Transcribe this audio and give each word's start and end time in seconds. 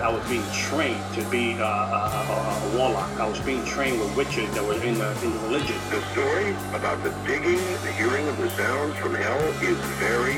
I 0.00 0.12
was 0.12 0.22
being 0.28 0.44
trained 0.52 1.00
to 1.14 1.24
be 1.30 1.56
uh, 1.56 1.64
a, 1.64 1.64
a, 1.64 2.68
a, 2.68 2.76
warlock. 2.76 3.08
I 3.18 3.26
was 3.26 3.40
being 3.40 3.64
trained 3.64 3.98
with 3.98 4.14
witches 4.14 4.52
that 4.52 4.62
were 4.62 4.76
in 4.84 4.98
the, 4.98 5.08
in 5.24 5.32
the 5.32 5.40
religion. 5.48 5.74
The 5.88 6.04
story 6.12 6.52
about 6.76 7.02
the 7.02 7.10
digging, 7.24 7.56
the 7.80 7.92
hearing 7.96 8.28
of 8.28 8.36
the 8.36 8.50
sounds 8.50 8.94
from 8.96 9.14
hell 9.14 9.40
is 9.64 9.78
very 9.96 10.36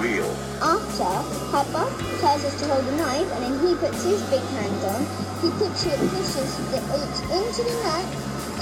real. 0.00 0.24
After, 0.64 1.12
Papa 1.52 1.92
tells 2.24 2.44
us 2.44 2.58
to 2.60 2.68
hold 2.72 2.86
the 2.86 2.96
knife 2.96 3.28
and 3.36 3.44
then 3.44 3.54
he 3.60 3.74
puts 3.76 4.02
his 4.02 4.22
big 4.32 4.40
hand 4.56 4.80
on. 4.88 5.04
He 5.44 5.52
literally 5.60 6.08
pushes 6.16 6.56
the 6.72 6.80
H 6.80 7.20
into 7.36 7.62
the 7.68 7.76
neck, 7.84 8.08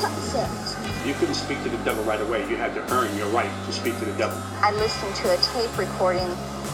cuts 0.02 0.34
it. 0.34 1.06
You 1.06 1.14
couldn't 1.14 1.38
speak 1.38 1.62
to 1.62 1.68
the 1.68 1.78
devil 1.86 2.02
right 2.02 2.20
away. 2.20 2.42
You 2.50 2.56
had 2.56 2.74
to 2.74 2.82
earn 2.92 3.16
your 3.16 3.28
right 3.28 3.50
to 3.66 3.72
speak 3.72 3.96
to 4.00 4.04
the 4.04 4.18
devil. 4.18 4.36
I 4.58 4.72
listened 4.72 5.14
to 5.14 5.32
a 5.32 5.36
tape 5.54 5.78
recording. 5.78 6.28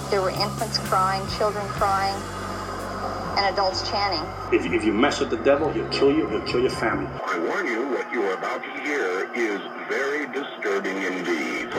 There 0.08 0.22
were 0.22 0.30
infants 0.30 0.78
crying, 0.78 1.22
children 1.36 1.66
crying, 1.68 2.16
and 3.40 3.54
adults 3.54 3.88
chanting. 3.88 4.20
If, 4.52 4.70
if 4.70 4.84
you 4.84 4.92
mess 4.92 5.18
with 5.20 5.30
the 5.30 5.38
devil, 5.38 5.72
he'll 5.72 5.88
kill 5.88 6.14
you, 6.14 6.28
he'll 6.28 6.42
kill 6.42 6.60
your 6.60 6.70
family. 6.70 7.06
I 7.24 7.38
warn 7.38 7.66
you, 7.66 7.88
what 7.88 8.12
you 8.12 8.22
are 8.24 8.34
about 8.34 8.62
to 8.62 8.70
hear 8.82 9.32
is 9.34 9.60
very 9.88 10.26
disturbing 10.26 10.96
indeed. 11.02 11.70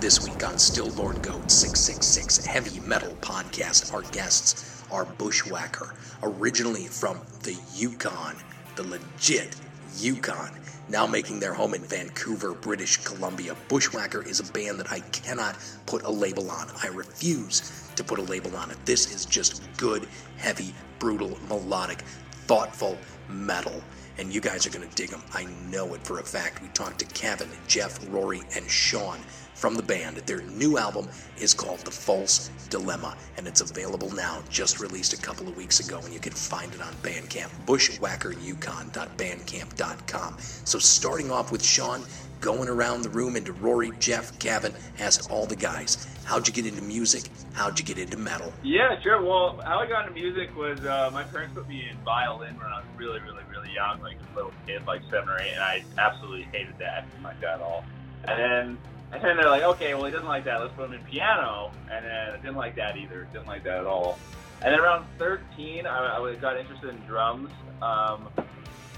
This 0.00 0.22
week 0.22 0.46
on 0.46 0.58
Stillborn 0.58 1.22
Goat 1.22 1.50
666 1.50 2.44
Heavy 2.44 2.80
Metal 2.80 3.16
Podcast, 3.22 3.94
our 3.94 4.02
guests 4.12 4.84
are 4.90 5.06
Bushwhacker, 5.06 5.94
originally 6.22 6.86
from 6.86 7.20
the 7.42 7.56
Yukon, 7.74 8.36
the 8.76 8.82
legit 8.82 9.56
Yukon, 9.96 10.50
now 10.88 11.06
making 11.06 11.40
their 11.40 11.54
home 11.54 11.74
in 11.74 11.82
Vancouver, 11.82 12.52
British 12.52 12.98
Columbia. 12.98 13.56
Bushwhacker 13.68 14.22
is 14.22 14.40
a 14.40 14.52
band 14.52 14.78
that 14.80 14.90
I 14.92 15.00
cannot 15.00 15.56
put 15.86 16.02
a 16.02 16.10
label 16.10 16.50
on. 16.50 16.68
I 16.82 16.88
refuse 16.88 17.88
to 17.96 18.04
put 18.04 18.18
a 18.18 18.22
label 18.22 18.56
on 18.56 18.70
it. 18.70 18.76
This 18.84 19.14
is 19.14 19.24
just 19.24 19.62
good, 19.76 20.08
heavy, 20.36 20.74
brutal, 20.98 21.38
melodic, 21.48 22.02
thoughtful 22.46 22.98
metal 23.28 23.82
and 24.22 24.32
you 24.32 24.40
guys 24.40 24.64
are 24.64 24.70
going 24.70 24.88
to 24.88 24.94
dig 24.94 25.10
them. 25.10 25.20
I 25.34 25.48
know 25.68 25.94
it 25.94 26.06
for 26.06 26.20
a 26.20 26.22
fact. 26.22 26.62
We 26.62 26.68
talked 26.68 27.00
to 27.00 27.04
Cavan, 27.06 27.48
Geoff, 27.66 27.98
Rory, 28.08 28.42
and 28.54 28.70
Sean 28.70 29.18
from 29.56 29.74
the 29.74 29.82
band. 29.82 30.18
Their 30.18 30.42
new 30.42 30.78
album 30.78 31.08
is 31.40 31.52
called 31.52 31.80
The 31.80 31.90
False 31.90 32.48
Dilemma, 32.70 33.16
and 33.36 33.48
it's 33.48 33.60
available 33.60 34.14
now, 34.14 34.40
just 34.48 34.78
released 34.78 35.12
a 35.12 35.16
couple 35.16 35.48
of 35.48 35.56
weeks 35.56 35.80
ago, 35.80 35.98
and 36.04 36.14
you 36.14 36.20
can 36.20 36.32
find 36.32 36.72
it 36.72 36.80
on 36.80 36.92
Bandcamp, 37.02 37.50
bushwhackeryukon.bandcamp.com. 37.66 40.36
So, 40.38 40.78
starting 40.78 41.32
off 41.32 41.50
with 41.50 41.64
Sean, 41.64 42.04
going 42.40 42.68
around 42.68 43.02
the 43.02 43.10
room 43.10 43.34
into 43.34 43.52
Rory, 43.52 43.90
Geoff, 43.98 44.38
Cavan, 44.38 44.72
asked 45.00 45.32
all 45.32 45.46
the 45.46 45.56
guys, 45.56 46.06
how'd 46.24 46.46
you 46.46 46.52
get 46.52 46.66
into 46.66 46.82
music? 46.82 47.24
How'd 47.54 47.78
you 47.78 47.84
get 47.84 47.98
into 47.98 48.16
metal? 48.16 48.52
Yeah, 48.62 49.00
sure. 49.00 49.22
Well, 49.22 49.60
how 49.64 49.78
I 49.78 49.86
got 49.86 50.08
into 50.08 50.20
music 50.20 50.54
was 50.56 50.80
uh, 50.84 51.10
my 51.12 51.22
parents 51.24 51.54
put 51.54 51.68
me 51.68 51.88
in 51.90 51.96
violin 52.04 52.56
when 52.56 52.66
I 52.66 52.78
was 52.78 52.86
really, 52.96 53.20
really, 53.20 53.41
young, 53.72 54.00
like 54.00 54.16
a 54.32 54.36
little 54.36 54.52
kid, 54.66 54.86
like 54.86 55.02
seven 55.10 55.28
or 55.28 55.40
eight, 55.40 55.52
and 55.52 55.62
I 55.62 55.84
absolutely 55.98 56.44
hated 56.52 56.78
that, 56.78 57.06
like 57.22 57.40
that 57.40 57.56
at 57.56 57.60
all. 57.60 57.84
And 58.24 58.38
then 58.38 58.78
and 59.12 59.22
then 59.22 59.36
they're 59.36 59.50
like, 59.50 59.62
okay, 59.62 59.92
well, 59.94 60.04
he 60.04 60.10
doesn't 60.10 60.26
like 60.26 60.44
that. 60.44 60.60
Let's 60.60 60.72
put 60.74 60.86
him 60.86 60.94
in 60.94 61.04
piano. 61.04 61.70
And 61.90 62.04
then 62.04 62.30
I 62.30 62.36
didn't 62.36 62.56
like 62.56 62.76
that 62.76 62.96
either. 62.96 63.28
Didn't 63.32 63.46
like 63.46 63.62
that 63.64 63.78
at 63.78 63.86
all. 63.86 64.18
And 64.62 64.72
then 64.72 64.80
around 64.80 65.04
13, 65.18 65.86
I, 65.86 66.16
I 66.16 66.34
got 66.36 66.56
interested 66.56 66.88
in 66.88 66.96
drums. 67.06 67.50
Um, 67.82 68.28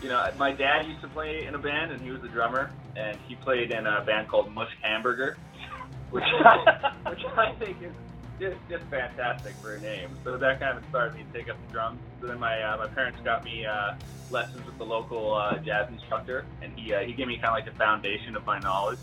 you 0.01 0.09
know, 0.09 0.31
my 0.39 0.53
dad 0.53 0.87
used 0.87 1.01
to 1.01 1.09
play 1.09 1.47
in 1.47 1.55
a 1.55 1.59
band, 1.59 1.91
and 1.91 2.01
he 2.01 2.11
was 2.13 2.21
the 2.21 2.29
drummer. 2.29 2.71
And 2.95 3.19
he 3.27 3.35
played 3.35 3.73
in 3.73 3.87
a 3.87 4.05
band 4.05 4.29
called 4.29 4.53
Mush 4.55 4.71
Hamburger, 4.83 5.37
which 6.11 6.23
I, 6.25 6.93
which 7.09 7.25
I 7.37 7.53
think 7.59 7.83
is 7.83 7.93
just, 8.39 8.57
just 8.69 8.85
fantastic 8.85 9.55
for 9.63 9.75
a 9.75 9.81
name. 9.81 10.11
So 10.25 10.37
that 10.37 10.61
kind 10.61 10.79
of 10.79 10.85
started 10.89 11.15
me 11.15 11.25
to 11.25 11.39
take 11.39 11.49
up 11.49 11.57
the 11.67 11.73
drums. 11.73 12.01
So 12.21 12.27
then 12.27 12.39
my 12.41 12.61
uh, 12.63 12.77
my 12.79 12.89
parents 12.89 13.19
got 13.25 13.45
me 13.45 13.67
uh, 13.67 13.95
lessons 14.31 14.65
with 14.67 14.79
the 14.79 14.85
local 14.85 15.35
uh, 15.35 15.59
jazz 15.59 15.89
instructor, 15.91 16.45
and 16.63 16.77
he 16.79 16.95
uh, 16.95 17.01
he 17.01 17.13
gave 17.13 17.29
me 17.29 17.37
kind 17.37 17.49
of 17.49 17.55
like 17.55 17.67
the 17.67 17.79
foundation 17.79 18.37
of 18.37 18.45
my 18.45 18.59
knowledge. 18.59 18.99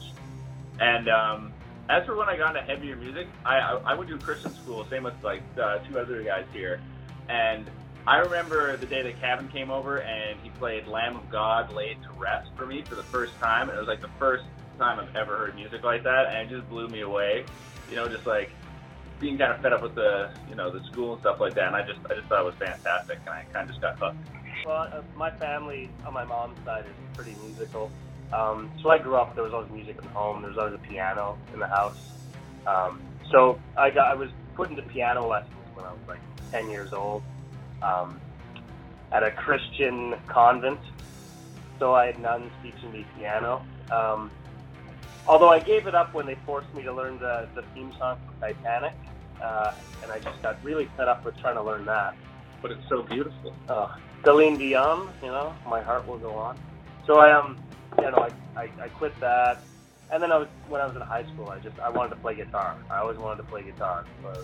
And 0.79 1.09
um, 1.09 1.53
as 1.89 2.06
for 2.06 2.16
when 2.16 2.29
I 2.29 2.38
got 2.38 2.56
into 2.56 2.61
heavier 2.61 2.95
music, 2.95 3.28
I, 3.45 3.57
I, 3.57 3.75
I 3.88 3.94
went 3.95 4.09
to 4.09 4.16
a 4.16 4.19
Christian 4.19 4.53
school, 4.56 4.85
same 4.89 5.03
with 5.03 5.13
like 5.23 5.44
uh, 5.61 5.79
two 5.79 6.00
other 6.00 6.23
guys 6.23 6.45
here. 6.53 6.81
And 7.29 7.69
I 8.07 8.17
remember 8.17 8.75
the 8.77 8.85
day 8.85 9.03
that 9.03 9.19
Cavan 9.19 9.47
came 9.50 9.69
over 9.69 10.00
and 10.00 10.39
he 10.41 10.50
played 10.51 10.88
Lamb 10.88 11.16
of 11.16 11.29
God 11.29 11.72
Laid 11.73 12.01
to 12.03 12.09
Rest 12.17 12.50
for 12.56 12.66
me 12.66 12.81
for 12.81 12.95
the 12.95 13.03
first 13.03 13.33
time. 13.39 13.69
And 13.69 13.77
it 13.77 13.79
was 13.79 13.88
like 13.88 14.01
the 14.01 14.09
first 14.19 14.44
time 14.79 15.00
I've 15.00 15.16
ever 15.16 15.38
heard 15.38 15.56
music 15.56 15.83
like 15.83 16.03
that. 16.03 16.27
And 16.27 16.50
it 16.50 16.56
just 16.56 16.67
blew 16.69 16.88
me 16.88 17.01
away. 17.01 17.45
You 17.89 17.95
know, 17.97 18.07
just 18.07 18.25
like 18.25 18.50
being 19.21 19.37
kind 19.37 19.53
of 19.53 19.61
fed 19.61 19.71
up 19.71 19.83
with 19.83 19.95
the, 19.95 20.29
you 20.49 20.55
know, 20.55 20.71
the 20.71 20.83
school 20.85 21.13
and 21.13 21.21
stuff 21.21 21.39
like 21.39 21.53
that. 21.53 21.67
And 21.67 21.75
I 21.75 21.85
just, 21.85 21.99
I 22.09 22.15
just 22.15 22.27
thought 22.27 22.41
it 22.41 22.45
was 22.45 22.55
fantastic. 22.55 23.19
And 23.21 23.29
I 23.29 23.43
kind 23.53 23.63
of 23.63 23.67
just 23.69 23.79
got 23.79 23.97
hooked. 23.99 24.17
Well, 24.65 24.89
uh, 24.91 25.01
my 25.15 25.31
family 25.31 25.89
on 26.05 26.13
my 26.13 26.25
mom's 26.25 26.57
side 26.65 26.85
is 26.85 26.91
pretty 27.13 27.35
musical. 27.45 27.91
Um, 28.33 28.71
so 28.81 28.89
I 28.89 28.97
grew 28.97 29.15
up. 29.15 29.35
There 29.35 29.43
was 29.43 29.53
always 29.53 29.71
music 29.71 30.01
the 30.01 30.07
home. 30.09 30.41
There 30.41 30.49
was 30.49 30.57
always 30.57 30.73
a 30.73 30.79
piano 30.79 31.37
in 31.53 31.59
the 31.59 31.67
house. 31.67 31.97
Um, 32.65 33.01
so 33.29 33.59
I 33.77 33.89
got 33.91 34.07
I 34.07 34.15
was 34.15 34.29
put 34.55 34.69
into 34.69 34.81
piano 34.81 35.27
lessons 35.27 35.55
when 35.73 35.85
I 35.85 35.91
was 35.91 36.01
like 36.07 36.19
10 36.51 36.69
years 36.69 36.91
old 36.93 37.23
um, 37.81 38.19
at 39.11 39.23
a 39.23 39.31
Christian 39.31 40.15
convent. 40.27 40.79
So 41.79 41.93
I 41.93 42.07
had 42.07 42.19
nuns 42.19 42.51
teaching 42.61 42.91
me 42.91 43.05
piano. 43.17 43.65
Um, 43.91 44.31
although 45.27 45.49
I 45.49 45.59
gave 45.59 45.88
it 45.88 45.95
up 45.95 46.13
when 46.13 46.25
they 46.25 46.35
forced 46.45 46.73
me 46.73 46.83
to 46.83 46.93
learn 46.93 47.19
the, 47.19 47.47
the 47.55 47.63
theme 47.73 47.91
song 47.97 48.17
for 48.27 48.47
Titanic, 48.47 48.93
uh, 49.41 49.74
and 50.03 50.12
I 50.12 50.19
just 50.19 50.41
got 50.41 50.63
really 50.63 50.90
fed 50.97 51.07
up 51.07 51.25
with 51.25 51.38
trying 51.38 51.56
to 51.56 51.63
learn 51.63 51.85
that. 51.85 52.16
But 52.62 52.72
it's 52.72 52.88
so 52.90 53.03
beautiful. 53.03 53.53
Uh, 53.68 53.96
Celine 54.24 54.57
Dion, 54.57 55.09
you 55.22 55.29
know, 55.29 55.56
my 55.68 55.81
heart 55.81 56.07
will 56.07 56.19
go 56.19 56.35
on. 56.35 56.57
So 57.07 57.18
I 57.18 57.31
um 57.31 57.57
you 57.97 58.12
know, 58.12 58.30
I, 58.56 58.62
I, 58.62 58.69
I 58.84 58.88
quit 58.90 59.19
that. 59.19 59.63
And 60.12 60.22
then 60.22 60.31
I 60.31 60.38
was 60.38 60.47
when 60.68 60.81
I 60.81 60.85
was 60.85 60.96
in 60.96 61.01
high 61.01 61.24
school, 61.34 61.50
I 61.50 61.59
just 61.59 61.80
I 61.80 61.90
wanted 61.90 62.09
to 62.09 62.16
play 62.18 62.35
guitar. 62.35 62.75
I 62.90 63.00
always 63.00 63.18
wanted 63.18 63.38
to 63.38 63.50
play 63.50 63.63
guitar. 63.63 64.06
So 64.22 64.44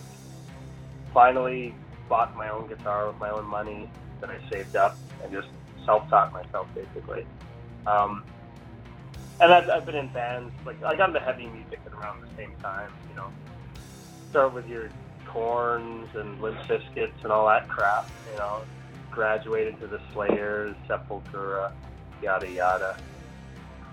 finally 1.13 1.75
bought 2.07 2.35
my 2.35 2.49
own 2.49 2.67
guitar 2.67 3.07
with 3.07 3.17
my 3.19 3.29
own 3.29 3.45
money 3.45 3.89
that 4.21 4.29
I 4.29 4.37
saved 4.49 4.75
up 4.75 4.97
and 5.23 5.31
just 5.31 5.49
self-taught 5.85 6.31
myself 6.31 6.67
basically. 6.73 7.25
Um, 7.85 8.23
and 9.39 9.53
I've, 9.53 9.69
I've 9.69 9.85
been 9.85 9.95
in 9.95 10.07
bands 10.13 10.53
like 10.65 10.81
I 10.83 10.95
got 10.95 11.09
into 11.09 11.19
heavy 11.19 11.47
music 11.47 11.79
at 11.85 11.93
around 11.93 12.21
the 12.21 12.29
same 12.37 12.53
time. 12.61 12.91
You 13.09 13.15
know, 13.17 13.27
start 14.29 14.53
with 14.53 14.67
your 14.67 14.89
Korns 15.25 16.09
and 16.15 16.41
Limp 16.41 16.57
Bizkits 16.67 17.23
and 17.23 17.31
all 17.31 17.47
that 17.47 17.67
crap. 17.67 18.09
You 18.31 18.37
know, 18.37 18.61
graduated 19.11 19.79
to 19.79 19.87
the 19.87 19.99
Slayers, 20.13 20.75
Sepultura, 20.87 21.71
yada 22.21 22.49
yada 22.49 22.97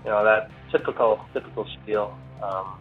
you 0.04 0.10
know 0.10 0.24
that 0.24 0.50
typical 0.70 1.24
typical 1.32 1.66
spiel. 1.66 2.16
Um, 2.42 2.78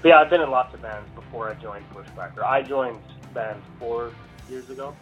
but 0.00 0.08
yeah, 0.08 0.20
I've 0.20 0.30
been 0.30 0.40
in 0.40 0.50
lots 0.50 0.72
of 0.74 0.82
bands 0.82 1.08
before 1.14 1.50
I 1.50 1.54
joined 1.54 1.84
Bushwhacker. 1.92 2.44
I 2.44 2.62
joined 2.62 3.00
bands 3.32 3.64
four 3.78 4.12
years 4.48 4.68
ago. 4.70 4.94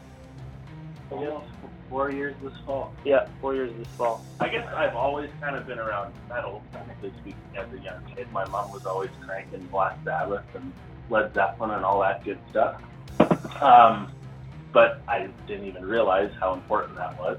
Four 1.90 2.10
years 2.10 2.34
this 2.42 2.54
fall. 2.64 2.94
Yeah, 3.04 3.28
four 3.42 3.54
years 3.54 3.70
this 3.76 3.86
fall. 3.98 4.24
I 4.40 4.48
guess 4.48 4.66
I've 4.74 4.96
always 4.96 5.28
kind 5.42 5.56
of 5.56 5.66
been 5.66 5.78
around 5.78 6.14
metal, 6.26 6.62
technically 6.72 7.12
speaking, 7.20 7.42
as 7.54 7.70
a 7.70 7.82
young 7.82 8.02
kid. 8.16 8.32
My 8.32 8.46
mom 8.48 8.72
was 8.72 8.86
always 8.86 9.10
cranking 9.20 9.66
Black 9.70 9.98
Sabbath 10.02 10.44
and 10.54 10.72
Led 11.10 11.34
Zeppelin 11.34 11.70
and 11.70 11.84
all 11.84 12.00
that 12.00 12.24
good 12.24 12.38
stuff. 12.50 12.82
Um, 13.62 14.10
but 14.72 15.02
I 15.06 15.28
didn't 15.46 15.66
even 15.66 15.84
realize 15.84 16.32
how 16.40 16.54
important 16.54 16.96
that 16.96 17.18
was. 17.18 17.38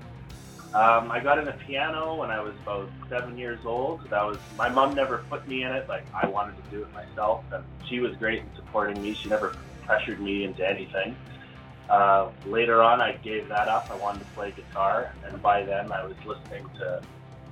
Um, 0.74 1.12
I 1.12 1.20
got 1.20 1.38
into 1.38 1.52
piano 1.52 2.16
when 2.16 2.32
I 2.32 2.40
was 2.42 2.56
about 2.64 2.90
seven 3.08 3.38
years 3.38 3.60
old. 3.64 4.10
That 4.10 4.26
was 4.26 4.40
my 4.58 4.70
mom 4.70 4.96
never 4.96 5.20
put 5.30 5.48
me 5.48 5.64
in 5.64 5.72
it. 5.72 5.88
Like 5.88 6.04
I 6.20 6.28
wanted 6.28 6.56
to 6.64 6.64
do 6.72 6.82
it 6.82 6.92
myself, 6.94 7.44
and 7.54 7.64
she 7.88 8.00
was 8.00 8.16
great 8.18 8.40
in 8.40 8.50
supporting 8.56 9.00
me. 9.02 9.14
She 9.14 9.30
never 9.30 9.56
pressured 9.86 10.20
me 10.20 10.46
into 10.46 10.68
anything. 10.68 11.16
Uh, 11.90 12.30
later 12.46 12.82
on, 12.82 13.02
I 13.02 13.14
gave 13.18 13.50
that 13.50 13.68
up. 13.68 13.90
I 13.92 13.96
wanted 13.96 14.20
to 14.20 14.26
play 14.34 14.52
guitar, 14.52 15.14
and 15.28 15.40
by 15.44 15.64
then 15.64 15.92
I 15.92 16.06
was 16.06 16.16
listening 16.26 16.66
to, 16.80 17.04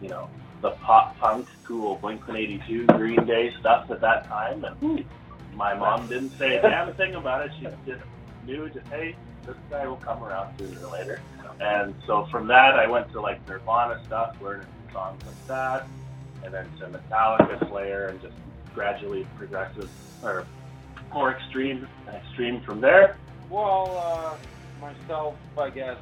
you 0.02 0.10
know, 0.10 0.28
the 0.62 0.72
pop 0.72 1.16
punk, 1.19 1.48
cool 1.64 1.98
Blink 1.98 2.28
182, 2.28 2.88
Green 2.88 3.24
Day 3.25 3.54
stuff 3.60 3.92
at 3.92 4.02
that 4.02 4.25
time. 4.25 4.64
And 4.64 5.06
my 5.56 5.74
mom 5.74 6.07
didn't 6.07 6.38
say 6.38 6.57
a 6.57 6.62
damn 6.62 6.94
thing 6.95 7.15
about 7.15 7.45
it. 7.45 7.51
She 7.59 7.68
just 7.86 8.03
knew, 8.45 8.69
just 8.69 8.88
hey, 8.88 9.15
this 9.45 9.56
guy 9.69 9.88
will 9.88 9.98
come 9.98 10.24
around 10.24 10.57
sooner 10.57 10.86
or 10.86 10.92
later. 10.92 11.21
And 11.59 11.94
so 12.07 12.25
from 12.31 12.48
that, 12.48 12.75
I 12.75 12.88
went 12.88 13.12
to 13.12 13.21
like 13.21 13.48
Nirvana 13.48 14.01
stuff, 14.07 14.36
learning 14.42 14.68
songs 14.92 15.21
like 15.25 15.48
that, 15.48 15.88
and 16.44 16.53
then 16.53 16.65
to 16.80 16.88
Metallica, 16.88 17.69
Slayer, 17.69 18.07
and 18.07 18.21
just 18.21 18.36
gradually 18.74 19.27
progressive 19.38 19.89
or 20.24 20.45
more 21.13 21.31
extreme 21.31 21.88
extreme 22.07 22.62
from 22.62 22.81
there. 22.81 23.18
Well, 23.50 23.97
uh, 23.97 24.38
myself, 24.80 25.36
I 25.57 25.69
guess, 25.69 25.97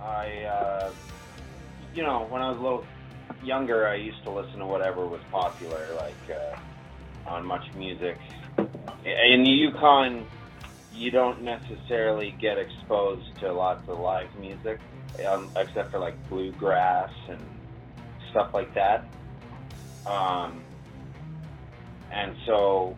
I, 0.00 0.44
uh, 0.44 0.90
you 1.94 2.02
know, 2.02 2.26
when 2.30 2.42
I 2.42 2.50
was 2.50 2.58
a 2.58 2.62
little 2.62 2.86
younger, 3.42 3.86
I 3.86 3.96
used 3.96 4.22
to 4.24 4.30
listen 4.30 4.58
to 4.58 4.66
whatever 4.66 5.06
was 5.06 5.20
popular, 5.30 5.86
like 5.96 6.36
uh, 6.36 6.56
on 7.26 7.44
Much 7.44 7.64
Music. 7.74 8.18
In 9.04 9.44
the 9.44 9.50
Yukon, 9.50 10.26
you 10.94 11.10
don't 11.10 11.42
necessarily 11.42 12.34
get 12.40 12.58
exposed 12.58 13.36
to 13.40 13.52
lots 13.52 13.88
of 13.88 13.98
live 13.98 14.34
music, 14.38 14.80
um, 15.26 15.50
except 15.56 15.90
for 15.90 15.98
like 15.98 16.14
bluegrass 16.28 17.10
and 17.28 17.40
stuff 18.30 18.54
like 18.54 18.72
that. 18.74 19.04
Um, 20.06 20.62
and 22.12 22.36
so 22.46 22.96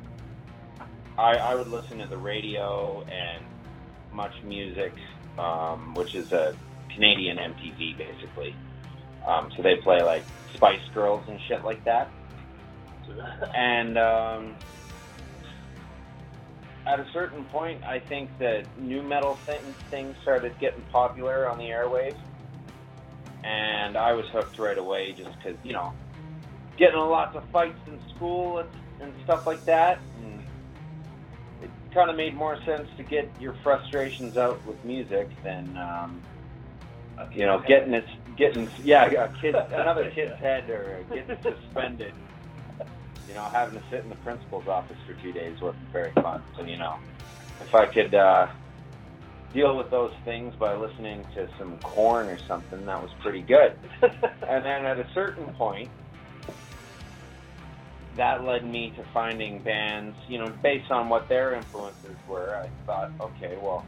I, 1.19 1.37
I 1.37 1.55
would 1.55 1.69
listen 1.69 1.99
to 1.99 2.07
the 2.07 2.19
radio 2.19 3.05
and 3.05 3.45
Much 4.13 4.35
Music, 4.45 4.93
um, 5.39 5.95
which 5.95 6.15
is 6.15 6.33
a 6.33 6.55
Canadian 6.93 7.39
MTV 7.39 7.97
basically. 7.97 8.55
Um, 9.27 9.51
so 9.57 9.63
they 9.63 9.77
play 9.77 10.03
like 10.03 10.25
Spice 10.55 10.87
Girls 10.95 11.25
and 11.29 11.41
shit 11.49 11.65
like 11.65 11.83
that. 11.85 12.11
And 13.55 13.99
um, 13.99 14.55
at 16.87 17.01
a 17.01 17.07
certain 17.13 17.45
point, 17.47 17.83
I 17.85 17.99
think 17.99 18.31
that 18.39 18.65
nu 18.79 19.03
metal 19.03 19.35
thing, 19.47 19.75
things 19.91 20.17
started 20.23 20.57
getting 20.59 20.83
popular 20.93 21.49
on 21.49 21.59
the 21.59 21.65
airwaves. 21.65 22.17
And 23.43 23.97
I 23.97 24.13
was 24.13 24.27
hooked 24.33 24.59
right 24.59 24.79
away 24.79 25.13
just 25.13 25.31
because, 25.37 25.57
you 25.63 25.73
know, 25.73 25.93
getting 26.77 26.99
in 26.99 27.09
lots 27.09 27.37
of 27.37 27.45
fights 27.51 27.79
in 27.87 27.99
school 28.15 28.59
and, 28.59 28.69
and 29.01 29.13
stuff 29.25 29.47
like 29.47 29.65
that. 29.67 29.99
And 30.23 30.43
it 31.63 31.71
kind 31.93 32.11
of 32.11 32.17
made 32.17 32.35
more 32.35 32.61
sense 32.65 32.89
to 32.97 33.03
get 33.03 33.31
your 33.41 33.55
frustrations 33.63 34.37
out 34.37 34.65
with 34.67 34.83
music 34.85 35.29
than, 35.43 35.77
um, 35.77 36.23
you 37.33 37.47
know, 37.47 37.63
getting 37.67 37.95
it, 37.95 38.07
getting, 38.37 38.69
yeah, 38.83 39.07
a 39.07 39.29
kid, 39.41 39.55
another 39.55 40.11
kid's 40.11 40.39
head 40.39 40.69
or 40.71 41.05
getting 41.09 41.37
suspended 41.43 42.13
you 43.29 43.35
know, 43.35 43.49
having 43.53 43.75
to 43.75 43.85
sit 43.91 44.05
in 44.05 44.09
the 44.09 44.17
principal's 44.17 44.67
office 44.67 44.97
for 45.07 45.15
two 45.23 45.33
days 45.33 45.57
wasn't 45.61 45.91
very 45.93 46.13
fun. 46.15 46.43
So, 46.57 46.65
you 46.65 46.79
know, 46.79 46.95
if 47.61 47.75
I 47.75 47.87
could 47.93 48.15
uh, 48.15 48.47
deal 49.53 49.77
with 49.77 49.91
those 49.91 50.13
things 50.25 50.55
by 50.59 50.77
listening 50.77 51.25
to 51.35 51.49
some 51.59 51.79
Korn 51.83 52.29
or 52.29 52.39
something, 52.47 52.85
that 52.87 53.01
was 53.01 53.11
pretty 53.23 53.43
good. 53.43 53.77
and 54.03 54.65
then 54.65 54.85
at 54.85 54.99
a 54.99 55.07
certain 55.15 55.47
point, 55.55 55.91
that 58.17 58.45
led 58.45 58.65
me 58.65 58.93
to 58.97 59.05
finding 59.13 59.63
bands, 59.63 60.17
you 60.27 60.39
know, 60.39 60.53
based 60.63 60.91
on 60.91 61.09
what 61.09 61.29
their 61.29 61.55
influences 61.55 62.17
were. 62.29 62.57
I 62.57 62.69
thought, 62.87 63.13
okay, 63.21 63.57
well, 63.61 63.85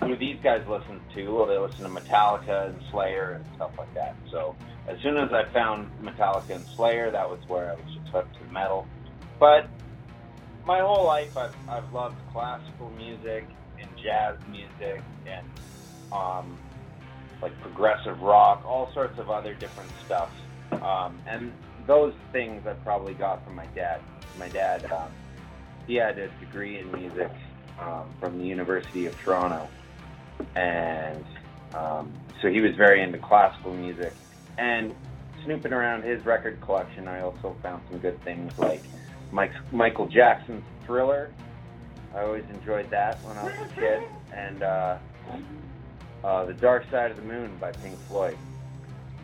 who 0.00 0.16
these 0.16 0.38
guys 0.42 0.62
listen 0.68 1.00
to? 1.14 1.28
Well, 1.28 1.46
they 1.46 1.58
listen 1.58 1.82
to 1.82 1.88
Metallica 1.88 2.68
and 2.68 2.80
Slayer 2.90 3.32
and 3.32 3.44
stuff 3.56 3.72
like 3.78 3.92
that. 3.94 4.14
So 4.30 4.56
as 4.86 4.98
soon 5.00 5.16
as 5.16 5.32
I 5.32 5.44
found 5.52 5.90
Metallica 6.02 6.50
and 6.50 6.66
Slayer, 6.76 7.10
that 7.10 7.28
was 7.28 7.40
where 7.48 7.70
I 7.70 7.74
was 7.74 7.94
just 7.94 8.08
hooked 8.08 8.34
to 8.38 8.52
metal. 8.52 8.86
But 9.38 9.68
my 10.64 10.80
whole 10.80 11.04
life, 11.04 11.36
I've, 11.36 11.54
I've 11.68 11.92
loved 11.92 12.16
classical 12.32 12.90
music 12.90 13.46
and 13.80 13.88
jazz 14.02 14.36
music 14.50 15.02
and 15.26 15.46
um, 16.12 16.58
like 17.42 17.58
progressive 17.60 18.20
rock, 18.20 18.64
all 18.66 18.92
sorts 18.92 19.18
of 19.18 19.30
other 19.30 19.54
different 19.54 19.90
stuff. 20.04 20.30
Um, 20.82 21.18
and 21.26 21.52
those 21.86 22.14
things 22.32 22.66
I 22.66 22.74
probably 22.74 23.14
got 23.14 23.44
from 23.44 23.56
my 23.56 23.66
dad. 23.74 24.00
My 24.38 24.48
dad, 24.48 24.90
um, 24.92 25.10
he 25.86 25.94
had 25.94 26.18
a 26.18 26.28
degree 26.38 26.78
in 26.78 26.92
music 26.92 27.32
um, 27.80 28.08
from 28.20 28.38
the 28.38 28.44
University 28.44 29.06
of 29.06 29.18
Toronto, 29.20 29.68
and 30.54 31.24
um, 31.74 32.12
so 32.40 32.48
he 32.48 32.60
was 32.60 32.74
very 32.76 33.02
into 33.02 33.18
classical 33.18 33.74
music. 33.74 34.12
And 34.58 34.94
snooping 35.44 35.72
around 35.72 36.02
his 36.02 36.24
record 36.24 36.60
collection, 36.60 37.08
I 37.08 37.20
also 37.20 37.56
found 37.62 37.82
some 37.90 37.98
good 37.98 38.22
things 38.24 38.56
like 38.58 38.82
Mike, 39.32 39.52
Michael 39.72 40.06
Jackson's 40.06 40.64
Thriller. 40.84 41.30
I 42.14 42.22
always 42.22 42.44
enjoyed 42.50 42.90
that 42.90 43.22
when 43.22 43.36
I 43.36 43.44
was 43.44 43.52
a 43.54 43.74
kid, 43.74 44.02
and 44.32 44.62
uh, 44.62 44.98
uh, 46.24 46.44
The 46.46 46.54
Dark 46.54 46.90
Side 46.90 47.10
of 47.10 47.16
the 47.16 47.22
Moon 47.22 47.56
by 47.60 47.72
Pink 47.72 47.96
Floyd. 48.08 48.36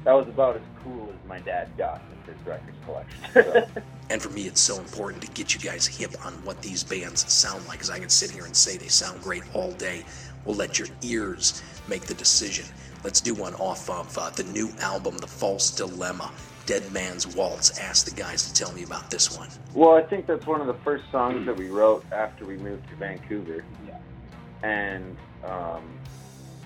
That 0.04 0.12
was 0.12 0.28
about 0.28 0.56
as 0.56 0.62
cool 0.82 1.08
as 1.08 1.28
my 1.28 1.38
dad 1.40 1.70
got 1.78 2.02
with 2.10 2.36
his 2.36 2.46
record 2.46 2.74
collection. 2.84 3.18
So. 3.32 3.82
And 4.10 4.20
for 4.20 4.28
me, 4.28 4.42
it's 4.42 4.60
so 4.60 4.76
important 4.76 5.22
to 5.22 5.30
get 5.30 5.54
you 5.54 5.60
guys 5.60 5.86
hip 5.86 6.14
on 6.26 6.34
what 6.44 6.60
these 6.60 6.84
bands 6.84 7.32
sound 7.32 7.66
like, 7.66 7.78
because 7.78 7.88
I 7.88 7.98
can 7.98 8.10
sit 8.10 8.30
here 8.30 8.44
and 8.44 8.54
say 8.54 8.76
they 8.76 8.88
sound 8.88 9.22
great 9.22 9.42
all 9.54 9.72
day. 9.72 10.04
We'll 10.44 10.56
let 10.56 10.78
your 10.78 10.88
ears 11.02 11.62
make 11.88 12.02
the 12.02 12.14
decision. 12.14 12.66
Let's 13.02 13.20
do 13.20 13.34
one 13.34 13.54
off 13.54 13.90
of 13.90 14.16
uh, 14.16 14.30
the 14.30 14.44
new 14.44 14.70
album, 14.80 15.18
The 15.18 15.26
False 15.26 15.70
Dilemma. 15.70 16.30
Dead 16.66 16.90
Man's 16.92 17.26
Waltz. 17.26 17.78
Ask 17.78 18.06
the 18.06 18.14
guys 18.14 18.50
to 18.50 18.54
tell 18.54 18.72
me 18.72 18.84
about 18.84 19.10
this 19.10 19.36
one. 19.36 19.48
Well, 19.74 19.94
I 19.94 20.02
think 20.02 20.26
that's 20.26 20.46
one 20.46 20.62
of 20.62 20.66
the 20.66 20.82
first 20.82 21.04
songs 21.10 21.44
that 21.46 21.56
we 21.56 21.68
wrote 21.68 22.04
after 22.10 22.46
we 22.46 22.56
moved 22.56 22.88
to 22.88 22.96
Vancouver. 22.96 23.64
Yeah. 23.86 23.98
And, 24.62 25.16
um, 25.44 25.82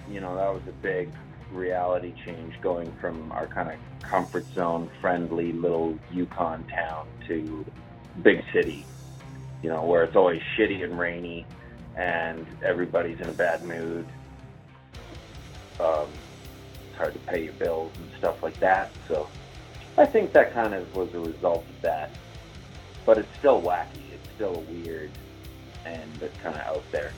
you 0.08 0.20
know, 0.20 0.36
that 0.36 0.54
was 0.54 0.62
a 0.68 0.72
big 0.82 1.10
reality 1.52 2.14
change 2.24 2.60
going 2.60 2.92
from 3.00 3.32
our 3.32 3.46
kind 3.46 3.70
of 3.70 3.76
comfort 4.02 4.44
zone, 4.54 4.88
friendly 5.00 5.52
little 5.52 5.98
Yukon 6.12 6.64
town 6.68 7.08
to 7.26 7.64
big 8.22 8.44
city, 8.52 8.86
you 9.62 9.68
know, 9.68 9.84
where 9.84 10.04
it's 10.04 10.14
always 10.14 10.40
shitty 10.56 10.84
and 10.84 10.98
rainy 10.98 11.44
and 11.98 12.46
everybody's 12.62 13.20
in 13.20 13.28
a 13.28 13.32
bad 13.32 13.64
mood. 13.64 14.06
Um, 15.80 16.06
it's 16.88 16.96
hard 16.96 17.12
to 17.12 17.18
pay 17.20 17.44
your 17.44 17.52
bills 17.54 17.92
and 17.96 18.10
stuff 18.18 18.42
like 18.42 18.58
that. 18.60 18.90
So 19.08 19.28
I 19.98 20.06
think 20.06 20.32
that 20.32 20.54
kind 20.54 20.74
of 20.74 20.94
was 20.96 21.12
a 21.12 21.20
result 21.20 21.64
of 21.68 21.82
that. 21.82 22.10
But 23.04 23.18
it's 23.18 23.36
still 23.38 23.60
wacky. 23.60 24.12
It's 24.12 24.28
still 24.36 24.64
weird 24.70 25.10
and 25.84 26.22
it's 26.22 26.36
kind 26.38 26.54
of 26.54 26.62
out 26.62 26.84
there. 26.92 27.12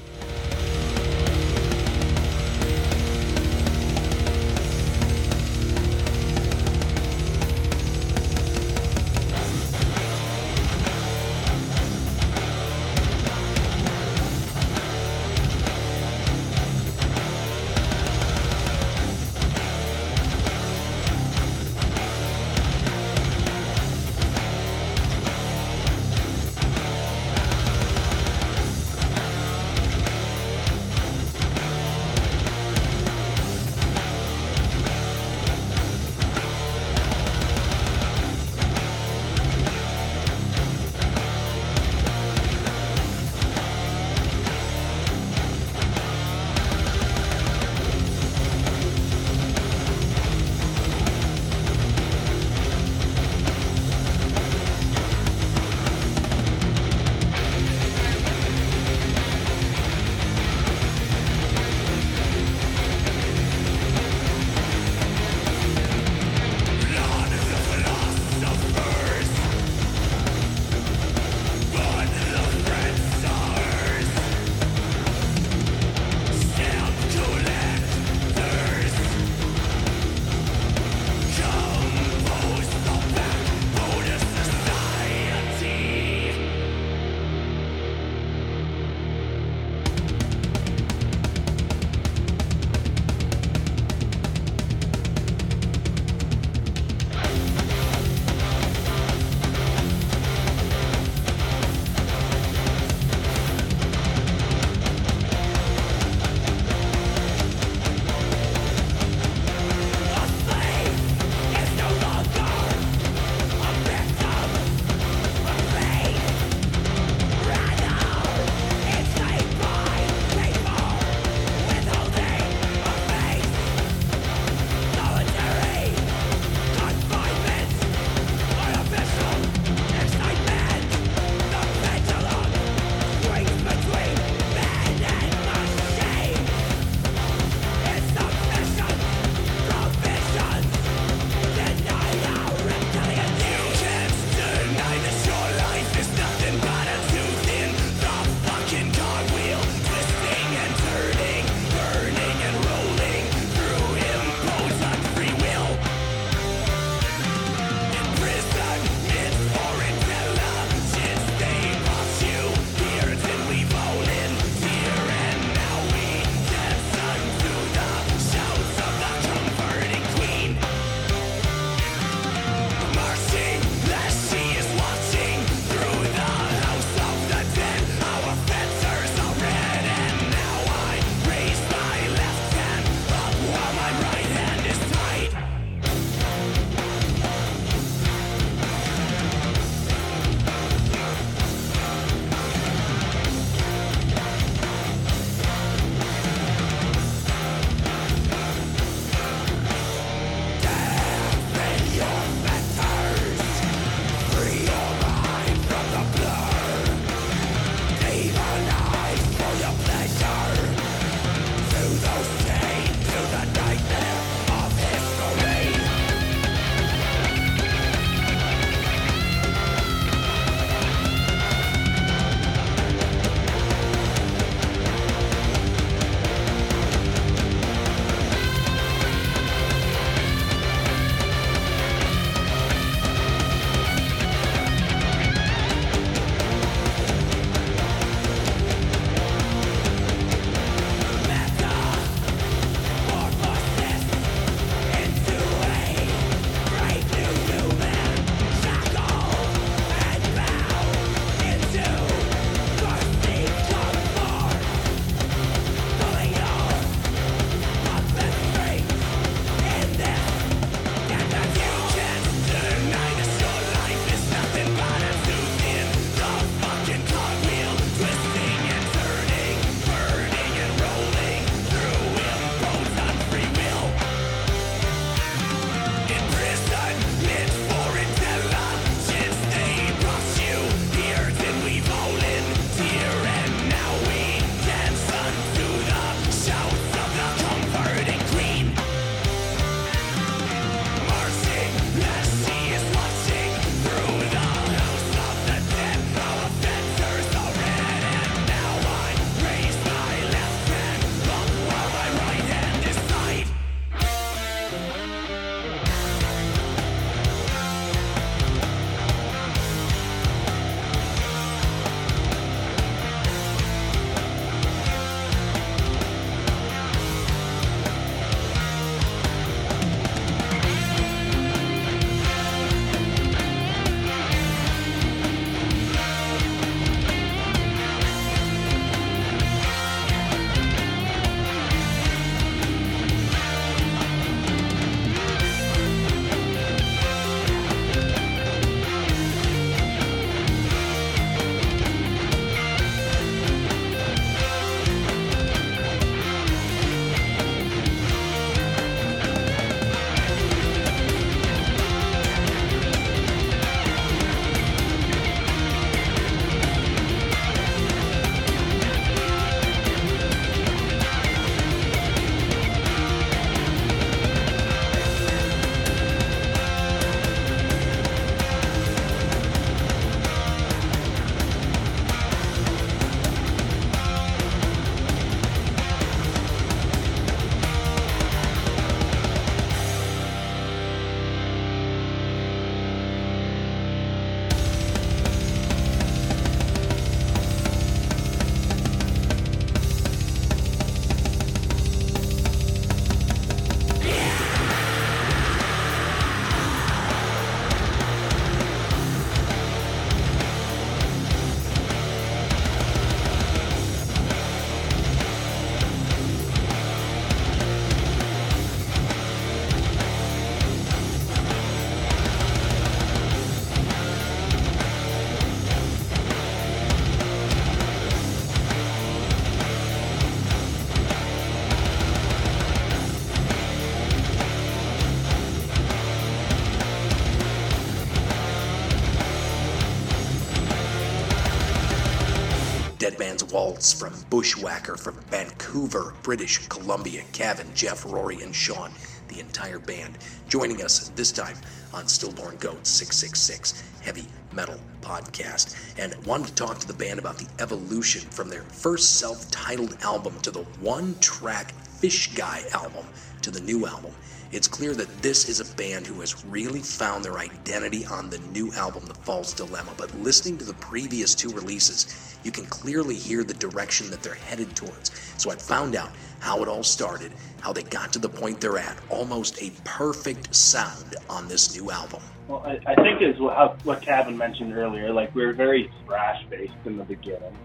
Waltz 433.44 433.92
from 433.92 434.14
Bushwhacker 434.28 434.96
from 434.96 435.14
Vancouver, 435.30 436.14
British 436.22 436.66
Columbia, 436.68 437.22
Cavan, 437.32 437.68
Geoff, 437.74 438.04
Rory, 438.04 438.42
and 438.42 438.54
Sean, 438.54 438.92
the 439.28 439.40
entire 439.40 439.78
band, 439.78 440.18
joining 440.48 440.82
us 440.82 441.08
this 441.10 441.32
time 441.32 441.56
on 441.94 442.06
Stillborn 442.06 442.56
Goat 442.56 442.86
666 442.86 443.82
Heavy 444.02 444.26
Metal 444.52 444.78
Podcast. 445.00 445.76
And 445.98 446.14
wanted 446.26 446.48
to 446.48 446.54
talk 446.54 446.78
to 446.78 446.86
the 446.86 446.94
band 446.94 447.18
about 447.18 447.38
the 447.38 447.48
evolution 447.62 448.22
from 448.30 448.48
their 448.48 448.62
first 448.62 449.18
self 449.18 449.50
titled 449.50 449.96
album 450.02 450.38
to 450.40 450.50
the 450.50 450.64
one 450.80 451.14
track 451.20 451.72
Fish 451.72 452.34
Guy 452.34 452.62
album 452.72 453.06
to 453.42 453.50
the 453.50 453.60
new 453.60 453.86
album. 453.86 454.12
It's 454.52 454.66
clear 454.66 454.94
that 454.94 455.22
this 455.22 455.48
is 455.48 455.60
a 455.60 455.76
band 455.76 456.08
who 456.08 456.20
has 456.20 456.44
really 456.44 456.80
found 456.80 457.24
their 457.24 457.38
identity 457.38 458.04
on 458.04 458.30
the 458.30 458.38
new 458.52 458.72
album, 458.72 459.04
The 459.06 459.14
False 459.14 459.52
Dilemma. 459.52 459.92
But 459.96 460.12
listening 460.18 460.58
to 460.58 460.64
the 460.64 460.74
previous 460.74 461.36
two 461.36 461.50
releases, 461.50 462.36
you 462.42 462.50
can 462.50 462.66
clearly 462.66 463.14
hear 463.14 463.44
the 463.44 463.54
direction 463.54 464.10
that 464.10 464.24
they're 464.24 464.34
headed 464.34 464.74
towards. 464.74 465.12
So 465.36 465.52
I 465.52 465.54
found 465.54 465.94
out 465.94 466.10
how 466.40 466.62
it 466.62 466.68
all 466.68 466.82
started, 466.82 467.30
how 467.60 467.72
they 467.72 467.84
got 467.84 468.12
to 468.14 468.18
the 468.18 468.28
point 468.28 468.60
they're 468.60 468.78
at, 468.78 468.98
almost 469.08 469.62
a 469.62 469.70
perfect 469.84 470.52
sound 470.52 471.14
on 471.28 471.46
this 471.46 471.76
new 471.76 471.92
album. 471.92 472.20
Well, 472.48 472.64
I, 472.66 472.80
I 472.88 472.96
think 472.96 473.22
is 473.22 473.38
what, 473.38 473.84
what 473.84 474.02
Cavan 474.02 474.36
mentioned 474.36 474.76
earlier. 474.76 475.12
Like 475.12 475.32
we 475.32 475.46
were 475.46 475.52
very 475.52 475.92
thrash 476.04 476.44
based 476.50 476.72
in 476.86 476.96
the 476.96 477.04
beginning, 477.04 477.56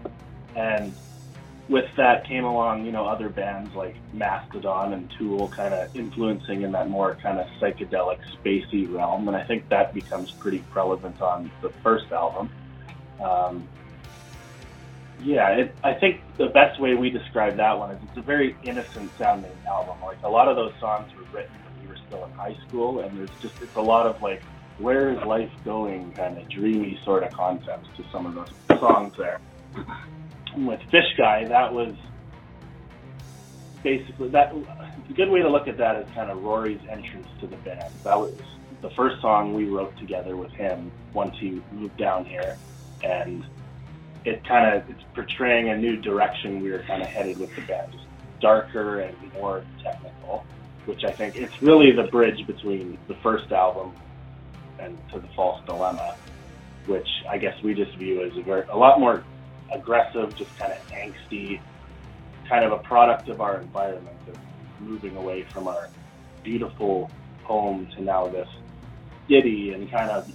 and 0.54 0.94
with 1.68 1.86
that 1.96 2.26
came 2.26 2.44
along, 2.44 2.86
you 2.86 2.92
know, 2.92 3.06
other 3.06 3.28
bands 3.28 3.74
like 3.74 3.96
Mastodon 4.12 4.92
and 4.92 5.10
Tool, 5.18 5.48
kind 5.48 5.74
of 5.74 5.94
influencing 5.96 6.62
in 6.62 6.72
that 6.72 6.88
more 6.88 7.16
kind 7.16 7.38
of 7.38 7.46
psychedelic, 7.60 8.18
spacey 8.36 8.92
realm. 8.92 9.26
And 9.26 9.36
I 9.36 9.44
think 9.44 9.68
that 9.70 9.92
becomes 9.92 10.30
pretty 10.32 10.62
relevant 10.74 11.20
on 11.20 11.50
the 11.62 11.70
first 11.82 12.12
album. 12.12 12.50
Um, 13.20 13.68
yeah, 15.22 15.48
it, 15.50 15.74
I 15.82 15.94
think 15.94 16.20
the 16.36 16.46
best 16.46 16.80
way 16.80 16.94
we 16.94 17.10
describe 17.10 17.56
that 17.56 17.78
one 17.78 17.90
is 17.90 18.02
it's 18.08 18.18
a 18.18 18.22
very 18.22 18.56
innocent 18.62 19.10
sounding 19.18 19.50
album. 19.66 19.96
Like 20.02 20.18
a 20.22 20.28
lot 20.28 20.48
of 20.48 20.56
those 20.56 20.72
songs 20.78 21.10
were 21.14 21.24
written 21.36 21.54
when 21.64 21.82
we 21.82 21.88
were 21.88 21.98
still 22.06 22.24
in 22.26 22.30
high 22.32 22.56
school, 22.68 23.00
and 23.00 23.18
there's 23.18 23.30
just 23.40 23.60
it's 23.60 23.74
a 23.76 23.82
lot 23.82 24.06
of 24.06 24.22
like 24.22 24.42
where 24.78 25.10
is 25.10 25.24
life 25.24 25.50
going 25.64 26.12
kind 26.12 26.38
of 26.38 26.48
dreamy 26.48 27.00
sort 27.04 27.24
of 27.24 27.32
concepts 27.32 27.88
to 27.96 28.04
some 28.12 28.26
of 28.26 28.34
those 28.34 28.78
songs 28.78 29.16
there. 29.16 29.40
With 30.56 30.80
Fish 30.90 31.14
Guy, 31.18 31.44
that 31.44 31.74
was 31.74 31.94
basically 33.82 34.28
that. 34.30 34.54
A 34.54 35.12
good 35.12 35.28
way 35.28 35.42
to 35.42 35.48
look 35.50 35.68
at 35.68 35.76
that 35.76 35.96
is 35.96 36.08
kind 36.14 36.30
of 36.30 36.42
Rory's 36.42 36.80
entrance 36.88 37.28
to 37.40 37.46
the 37.46 37.56
band. 37.56 37.92
That 38.04 38.18
was 38.18 38.34
the 38.80 38.88
first 38.90 39.20
song 39.20 39.54
we 39.54 39.68
wrote 39.68 39.96
together 39.98 40.34
with 40.36 40.50
him 40.52 40.90
once 41.12 41.36
he 41.38 41.62
moved 41.72 41.98
down 41.98 42.24
here, 42.24 42.56
and 43.04 43.44
it 44.24 44.44
kind 44.44 44.74
of 44.74 44.88
it's 44.88 45.02
portraying 45.14 45.68
a 45.68 45.76
new 45.76 45.96
direction 45.96 46.62
we 46.62 46.70
were 46.70 46.80
kind 46.80 47.02
of 47.02 47.08
headed 47.08 47.38
with 47.38 47.54
the 47.54 47.62
band, 47.62 47.92
just 47.92 48.04
darker 48.40 49.00
and 49.00 49.14
more 49.34 49.62
technical. 49.82 50.44
Which 50.86 51.04
I 51.04 51.10
think 51.10 51.36
it's 51.36 51.60
really 51.60 51.92
the 51.92 52.04
bridge 52.04 52.46
between 52.46 52.96
the 53.08 53.14
first 53.16 53.52
album 53.52 53.92
and 54.78 54.96
to 55.12 55.18
the 55.18 55.28
false 55.36 55.60
dilemma, 55.66 56.16
which 56.86 57.08
I 57.28 57.36
guess 57.36 57.60
we 57.62 57.74
just 57.74 57.94
view 57.96 58.22
as 58.22 58.36
a 58.38 58.42
very 58.42 58.62
a 58.68 58.76
lot 58.76 58.98
more 59.00 59.22
aggressive, 59.72 60.34
just 60.36 60.56
kind 60.56 60.72
of 60.72 60.78
angsty, 60.88 61.60
kind 62.48 62.64
of 62.64 62.72
a 62.72 62.78
product 62.78 63.28
of 63.28 63.40
our 63.40 63.60
environment 63.60 64.16
of 64.28 64.38
moving 64.80 65.16
away 65.16 65.44
from 65.52 65.68
our 65.68 65.88
beautiful 66.42 67.10
home 67.42 67.88
to 67.96 68.02
now 68.02 68.26
this 68.28 68.48
city 69.28 69.72
and 69.72 69.90
kind 69.90 70.10
of 70.10 70.30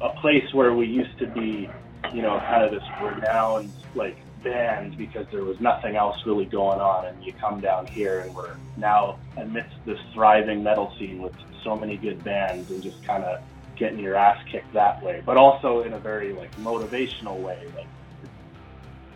a 0.00 0.10
place 0.20 0.52
where 0.52 0.74
we 0.74 0.86
used 0.86 1.18
to 1.18 1.26
be, 1.26 1.68
you 2.12 2.22
know, 2.22 2.38
kind 2.40 2.64
of 2.64 2.70
this 2.70 2.82
renowned 3.00 3.72
like 3.94 4.16
band 4.42 4.96
because 4.96 5.26
there 5.30 5.44
was 5.44 5.60
nothing 5.60 5.96
else 5.96 6.16
really 6.26 6.44
going 6.44 6.80
on 6.80 7.06
and 7.06 7.22
you 7.22 7.32
come 7.34 7.60
down 7.60 7.86
here 7.86 8.20
and 8.20 8.34
we're 8.34 8.56
now 8.76 9.18
amidst 9.36 9.74
this 9.84 9.98
thriving 10.12 10.62
metal 10.62 10.92
scene 10.98 11.22
with 11.22 11.34
so 11.62 11.76
many 11.76 11.96
good 11.96 12.22
bands 12.24 12.70
and 12.70 12.82
just 12.82 13.02
kind 13.04 13.24
of 13.24 13.40
getting 13.76 13.98
your 13.98 14.16
ass 14.16 14.38
kicked 14.50 14.72
that 14.72 15.02
way 15.02 15.22
but 15.24 15.36
also 15.36 15.82
in 15.82 15.92
a 15.92 15.98
very 15.98 16.32
like 16.32 16.54
motivational 16.56 17.40
way 17.40 17.58
like 17.76 17.86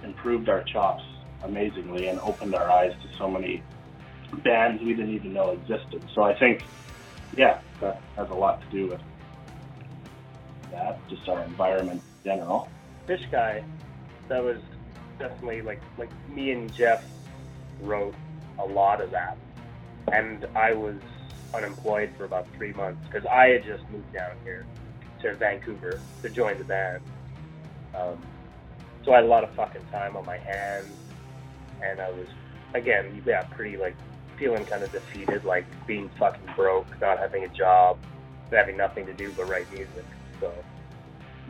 improved 0.07 0.49
our 0.49 0.63
chops 0.63 1.05
amazingly 1.43 2.09
and 2.09 2.19
opened 2.21 2.55
our 2.55 2.71
eyes 2.71 2.93
to 3.03 3.17
so 3.17 3.31
many 3.31 3.63
bands 4.43 4.83
we 4.83 4.95
didn't 4.95 5.15
even 5.15 5.33
know 5.33 5.51
existed. 5.51 6.03
So 6.15 6.23
i 6.23 6.35
think 6.39 6.63
yeah 7.37 7.61
that 7.81 8.01
has 8.17 8.29
a 8.31 8.35
lot 8.35 8.61
to 8.63 8.67
do 8.71 8.89
with 8.89 9.01
that 10.73 11.09
just 11.09 11.29
our 11.29 11.43
environment 11.43 12.03
in 12.25 12.31
general. 12.31 12.69
Fish 13.07 13.23
Guy, 13.31 13.63
that 14.29 14.43
was 14.43 14.59
definitely 15.19 15.63
like 15.63 15.81
like 15.99 16.11
me 16.29 16.51
and 16.53 16.73
Geoff 16.75 17.05
wrote 17.81 18.15
a 18.59 18.65
lot 18.65 19.01
of 19.01 19.11
that, 19.11 19.37
and 20.13 20.47
I 20.55 20.73
was 20.73 20.97
unemployed 21.55 22.13
for 22.17 22.25
about 22.25 22.47
three 22.57 22.73
months 22.73 23.01
because 23.07 23.27
I 23.27 23.49
had 23.49 23.65
just 23.65 23.89
moved 23.91 24.13
down 24.13 24.33
here 24.45 24.67
to 25.23 25.35
Vancouver 25.35 26.01
to 26.23 26.29
join 26.29 26.59
the 26.59 26.65
band. 26.65 27.03
Um, 27.95 28.23
so 29.07 29.13
I 29.13 29.17
had 29.17 29.25
a 29.25 29.29
lot 29.29 29.45
of 29.45 29.55
fucking 29.55 29.87
time 29.93 30.17
on 30.17 30.27
my 30.27 30.37
hands, 30.37 30.89
and 31.83 32.01
I 32.01 32.11
was 32.11 32.27
again 32.75 33.23
yeah 33.25 33.45
pretty 33.45 33.77
like 33.77 33.97
feeling 34.37 34.67
kind 34.67 34.83
of 34.83 34.93
defeated, 34.93 35.45
like 35.45 35.65
being 35.87 36.11
fucking 36.19 36.55
broke, 36.57 36.87
not 37.01 37.19
having 37.19 37.45
a 37.45 37.49
job, 37.49 37.99
having 38.51 38.77
nothing 38.77 39.07
to 39.07 39.15
do 39.15 39.33
but 39.35 39.49
write 39.49 39.73
music. 39.73 40.05
So 40.41 40.53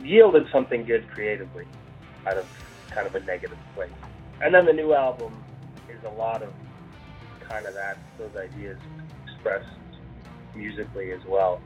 yielded 0.01 0.47
something 0.51 0.85
good 0.85 1.09
creatively 1.09 1.65
out 2.25 2.37
of 2.37 2.45
kind 2.91 3.07
of 3.07 3.15
a 3.15 3.19
negative 3.21 3.57
place. 3.75 3.89
And 4.41 4.53
then 4.53 4.65
the 4.65 4.73
new 4.73 4.93
album 4.93 5.43
is 5.89 5.99
a 6.05 6.13
lot 6.15 6.43
of 6.43 6.53
kind 7.49 7.65
of 7.65 7.73
that 7.73 7.97
those 8.19 8.35
ideas 8.35 8.77
expressed 9.25 9.65
musically 10.55 11.11
as 11.11 11.21
well. 11.27 11.59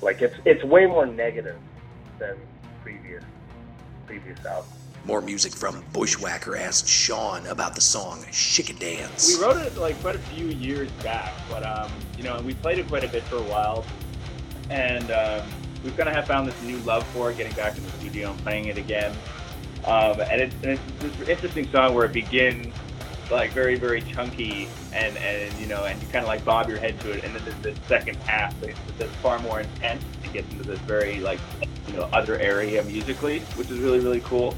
Like 0.00 0.22
it's 0.22 0.36
it's 0.44 0.62
way 0.64 0.86
more 0.86 1.06
negative 1.06 1.58
than 2.20 2.36
previous 2.82 3.24
previous 4.06 4.38
albums. 4.46 4.83
More 5.06 5.20
music 5.20 5.52
from 5.52 5.84
Bushwhacker 5.92 6.56
asked 6.56 6.88
Sean 6.88 7.46
about 7.48 7.74
the 7.74 7.80
song 7.82 8.24
a 8.24 8.72
Dance. 8.72 9.36
We 9.36 9.44
wrote 9.44 9.58
it 9.58 9.76
like 9.76 10.00
quite 10.00 10.16
a 10.16 10.18
few 10.18 10.46
years 10.46 10.90
back, 11.02 11.34
but 11.50 11.62
um, 11.62 11.92
you 12.16 12.24
know, 12.24 12.40
we 12.40 12.54
played 12.54 12.78
it 12.78 12.88
quite 12.88 13.04
a 13.04 13.08
bit 13.08 13.22
for 13.24 13.36
a 13.36 13.42
while, 13.42 13.84
and 14.70 15.10
um, 15.10 15.46
we 15.84 15.90
kind 15.90 16.08
of 16.08 16.14
have 16.14 16.26
found 16.26 16.48
this 16.48 16.62
new 16.62 16.78
love 16.78 17.06
for 17.08 17.30
it, 17.30 17.36
getting 17.36 17.52
back 17.52 17.76
in 17.76 17.84
the 17.84 17.90
studio 17.90 18.30
and 18.30 18.38
playing 18.40 18.66
it 18.66 18.78
again. 18.78 19.12
Um, 19.84 20.20
and, 20.22 20.40
it's, 20.40 20.54
and 20.62 20.72
it's 20.72 21.18
this 21.18 21.28
interesting 21.28 21.70
song 21.70 21.92
where 21.92 22.06
it 22.06 22.14
begins 22.14 22.74
like 23.30 23.50
very 23.52 23.76
very 23.76 24.02
chunky 24.02 24.68
and 24.92 25.16
and 25.18 25.52
you 25.58 25.66
know 25.66 25.84
and 25.84 26.00
you 26.02 26.08
kind 26.08 26.22
of 26.22 26.28
like 26.28 26.44
bob 26.44 26.68
your 26.68 26.78
head 26.78 26.98
to 27.00 27.10
it, 27.10 27.24
and 27.24 27.34
then 27.34 27.44
the, 27.44 27.70
the 27.70 27.80
second 27.86 28.16
half 28.18 28.60
it's, 28.62 28.78
it's 28.98 29.14
far 29.16 29.38
more 29.40 29.60
intense. 29.60 30.02
It 30.24 30.32
gets 30.32 30.50
into 30.52 30.64
this 30.64 30.78
very 30.80 31.20
like 31.20 31.40
you 31.88 31.94
know 31.94 32.08
other 32.12 32.38
area 32.38 32.82
musically, 32.84 33.40
which 33.56 33.70
is 33.70 33.78
really 33.78 34.00
really 34.00 34.20
cool. 34.20 34.54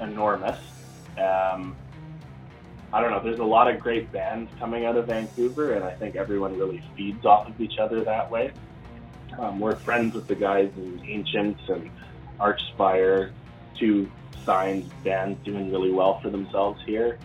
enormous. 0.00 0.58
Um, 1.16 1.74
I 2.92 3.00
don't 3.00 3.10
know. 3.10 3.22
There's 3.24 3.38
a 3.38 3.44
lot 3.44 3.70
of 3.74 3.80
great 3.80 4.12
bands 4.12 4.52
coming 4.58 4.84
out 4.84 4.98
of 4.98 5.06
Vancouver, 5.06 5.72
and 5.72 5.82
I 5.82 5.94
think 5.94 6.14
everyone 6.14 6.58
really 6.58 6.84
feeds 6.94 7.24
off 7.24 7.48
of 7.48 7.58
each 7.58 7.78
other 7.78 8.04
that 8.04 8.30
way. 8.30 8.52
Um, 9.38 9.60
we're 9.60 9.76
friends 9.76 10.14
with 10.14 10.28
the 10.28 10.34
guys 10.34 10.70
in 10.76 11.02
Ancients 11.06 11.62
and 11.70 11.90
Archspire, 12.38 13.30
two 13.78 14.10
signed 14.44 14.90
bands 15.04 15.42
doing 15.42 15.72
really 15.72 15.90
well 15.90 16.20
for 16.20 16.28
themselves 16.28 16.82
here. 16.84 17.18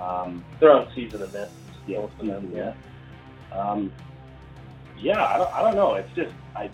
Um, 0.00 0.44
They're 0.60 0.72
on 0.72 0.88
season 0.94 1.22
of 1.22 1.32
Mist. 1.32 1.52
yeah, 1.86 2.06
them, 2.18 2.52
yeah. 2.54 2.74
Um, 3.52 3.92
yeah, 4.98 5.24
I 5.24 5.38
don't, 5.38 5.52
I 5.52 5.62
don't 5.62 5.74
know. 5.74 5.94
It's 5.94 6.12
just 6.14 6.32
I. 6.56 6.70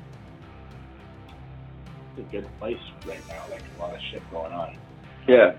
It's 2.16 2.18
a 2.18 2.22
good 2.30 2.46
place 2.58 2.78
right 3.06 3.26
now. 3.28 3.44
Like 3.50 3.62
a 3.76 3.80
lot 3.80 3.94
of 3.94 4.00
shit 4.10 4.22
going 4.30 4.52
on. 4.52 4.76
Yeah. 5.26 5.52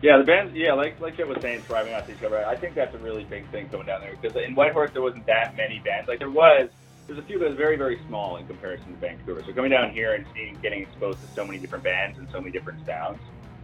Yeah, 0.00 0.18
the 0.18 0.24
bands, 0.24 0.54
yeah, 0.54 0.74
like 0.74 1.00
like 1.00 1.16
Geoff 1.16 1.28
was 1.28 1.38
saying, 1.42 1.64
thriving 1.66 1.92
off 1.92 2.08
each 2.08 2.22
other. 2.22 2.44
I 2.46 2.56
think 2.56 2.76
that's 2.76 2.94
a 2.94 2.98
really 2.98 3.24
big 3.24 3.50
thing 3.50 3.68
going 3.72 3.86
down 3.86 4.00
there 4.00 4.14
because 4.20 4.36
in 4.36 4.54
Whitehorse 4.54 4.92
there 4.92 5.02
wasn't 5.02 5.26
that 5.26 5.56
many 5.56 5.80
bands. 5.80 6.06
Like 6.06 6.20
there 6.20 6.30
was, 6.30 6.70
there's 7.08 7.18
a 7.18 7.22
few, 7.22 7.38
but 7.38 7.48
it's 7.48 7.56
very 7.56 7.76
very 7.76 7.98
small 8.06 8.36
in 8.36 8.46
comparison 8.46 8.92
to 8.92 8.98
Vancouver. 9.00 9.42
So 9.44 9.52
coming 9.52 9.72
down 9.72 9.90
here 9.90 10.14
and 10.14 10.24
seeing, 10.34 10.56
getting 10.62 10.82
exposed 10.82 11.20
to 11.22 11.26
so 11.34 11.44
many 11.44 11.58
different 11.58 11.82
bands 11.82 12.16
and 12.16 12.28
so 12.30 12.38
many 12.38 12.52
different 12.52 12.86
sounds 12.86 13.18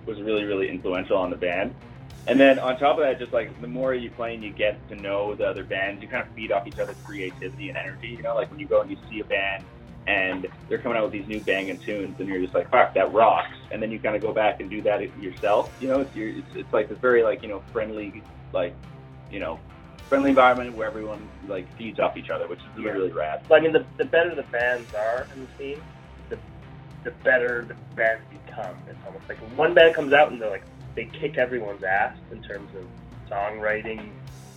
was 0.07 0.20
really 0.23 0.42
really 0.42 0.68
influential 0.68 1.16
on 1.16 1.31
the 1.31 1.37
band. 1.37 1.73
And 2.27 2.41
then 2.41 2.59
on 2.59 2.79
top 2.79 2.99
of 2.99 3.05
that, 3.05 3.19
just 3.19 3.33
like 3.33 3.61
the 3.61 3.67
more 3.67 3.95
you 3.95 4.11
play 4.11 4.35
and 4.35 4.43
you 4.43 4.51
get 4.51 4.87
to 4.89 4.97
know 4.97 5.35
the 5.35 5.47
other 5.47 5.65
bands, 5.65 6.03
you 6.03 6.09
kind 6.09 6.27
of 6.27 6.33
feed 6.35 6.53
off 6.53 6.67
each 6.67 6.79
other's 6.79 6.97
creativity 7.05 7.69
and 7.69 7.77
energy. 7.77 8.09
You 8.09 8.23
know, 8.23 8.35
like 8.35 8.51
when 8.51 8.59
you 8.59 8.67
go 8.67 8.81
and 8.81 8.91
you 8.91 8.97
see 9.11 9.21
a 9.21 9.25
band 9.25 9.65
and 10.07 10.47
they're 10.69 10.79
coming 10.79 10.99
out 10.99 11.05
with 11.05 11.13
these 11.13 11.27
new 11.27 11.41
banging 11.41 11.79
tunes, 11.79 12.19
and 12.19 12.29
you're 12.29 12.41
just 12.41 12.55
like, 12.55 12.71
"Fuck, 12.71 12.95
that 12.95 13.13
rocks!" 13.13 13.57
And 13.71 13.83
then 13.83 13.91
you 13.91 13.99
kind 13.99 14.17
of 14.17 14.23
go 14.23 14.33
back 14.33 14.61
and 14.61 14.69
do 14.69 14.83
that 14.83 15.01
yourself. 15.19 15.71
You 15.81 15.89
know, 15.89 16.01
it's 16.01 16.11
it's, 16.15 16.57
it's 16.57 16.73
like 16.73 16.89
this 16.89 16.99
very 16.99 17.23
like 17.23 17.43
you 17.43 17.49
know 17.49 17.63
friendly, 17.73 18.23
like 18.53 18.75
you 19.31 19.41
know, 19.41 19.59
friendly 20.09 20.31
environment 20.31 20.77
where 20.77 20.87
everyone 20.87 21.29
like 21.49 21.67
feeds 21.77 21.99
off 21.99 22.17
each 22.17 22.31
other, 22.31 22.47
which 22.49 22.61
is 22.61 22.67
really, 22.77 22.99
really 22.99 23.13
rad. 23.13 23.45
But 23.49 23.61
I 23.61 23.61
mean, 23.61 23.73
the, 23.73 23.85
the 23.97 24.05
better 24.05 24.35
the 24.35 24.43
bands 24.45 24.93
are 24.95 25.27
in 25.35 25.43
the 25.43 25.49
scene, 25.59 25.83
the 26.29 26.39
the 27.03 27.11
better 27.23 27.65
the 27.67 27.75
bands 27.97 28.25
become. 28.31 28.77
It's 28.89 28.99
almost 29.07 29.29
like 29.29 29.39
one 29.57 29.75
band 29.75 29.95
comes 29.95 30.13
out 30.13 30.31
and 30.31 30.41
they're 30.41 30.51
like 30.51 30.65
they 30.94 31.07
kick 31.07 31.37
everyone's 31.38 31.83
ass 31.83 32.16
in 32.30 32.42
terms 32.42 32.70
of 32.76 32.87
songwriting, 33.30 34.11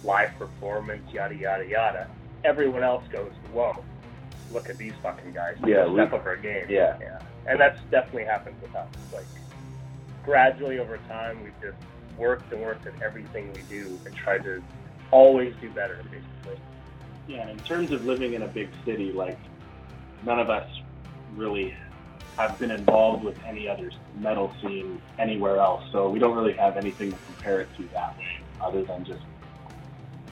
live 0.03 0.31
performance, 0.37 1.11
yada 1.11 1.35
yada 1.35 1.65
yada. 1.65 2.07
Everyone 2.43 2.83
else 2.83 3.03
goes, 3.11 3.31
whoa, 3.51 3.83
look 4.53 4.69
at 4.69 4.77
these 4.77 4.93
fucking 5.01 5.33
guys. 5.33 5.55
They 5.63 5.71
Yeah, 5.71 5.83
step 5.93 6.11
we- 6.11 6.17
up 6.19 6.25
our 6.25 6.35
game. 6.37 6.65
Yeah. 6.69 6.97
yeah, 7.01 7.19
and 7.47 7.59
that's 7.59 7.79
definitely 7.91 8.25
happened 8.25 8.55
with 8.61 8.75
us. 8.75 8.87
Like 9.13 9.25
gradually 10.23 10.79
over 10.79 10.97
time, 11.09 11.43
we've 11.43 11.59
just 11.61 11.77
worked 12.17 12.51
and 12.51 12.61
worked 12.61 12.85
at 12.87 12.93
everything 13.01 13.51
we 13.53 13.61
do 13.63 13.99
and 14.05 14.15
tried 14.15 14.43
to 14.43 14.61
always 15.11 15.53
do 15.61 15.69
better, 15.71 15.97
basically. 16.11 16.61
Yeah, 17.27 17.41
and 17.47 17.51
in 17.51 17.59
terms 17.65 17.91
of 17.91 18.05
living 18.05 18.33
in 18.33 18.43
a 18.43 18.47
big 18.47 18.69
city, 18.85 19.11
like 19.11 19.37
none 20.25 20.39
of 20.39 20.49
us 20.49 20.67
really 21.35 21.73
have 22.37 22.57
been 22.59 22.71
involved 22.71 23.23
with 23.23 23.37
any 23.45 23.67
other 23.67 23.91
metal 24.19 24.53
scene 24.61 25.01
anywhere 25.17 25.57
else, 25.57 25.83
so 25.91 26.09
we 26.09 26.19
don't 26.19 26.35
really 26.35 26.53
have 26.53 26.77
anything 26.77 27.11
to 27.11 27.17
compare 27.25 27.61
it 27.61 27.67
to 27.77 27.83
that 27.93 28.17
way, 28.17 28.39
other 28.61 28.83
than 28.83 29.03
just 29.05 29.21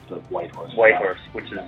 the 0.09 0.15
Whitehorse. 0.15 0.73
Whitehorse, 0.73 1.19
which 1.33 1.51
is 1.51 1.59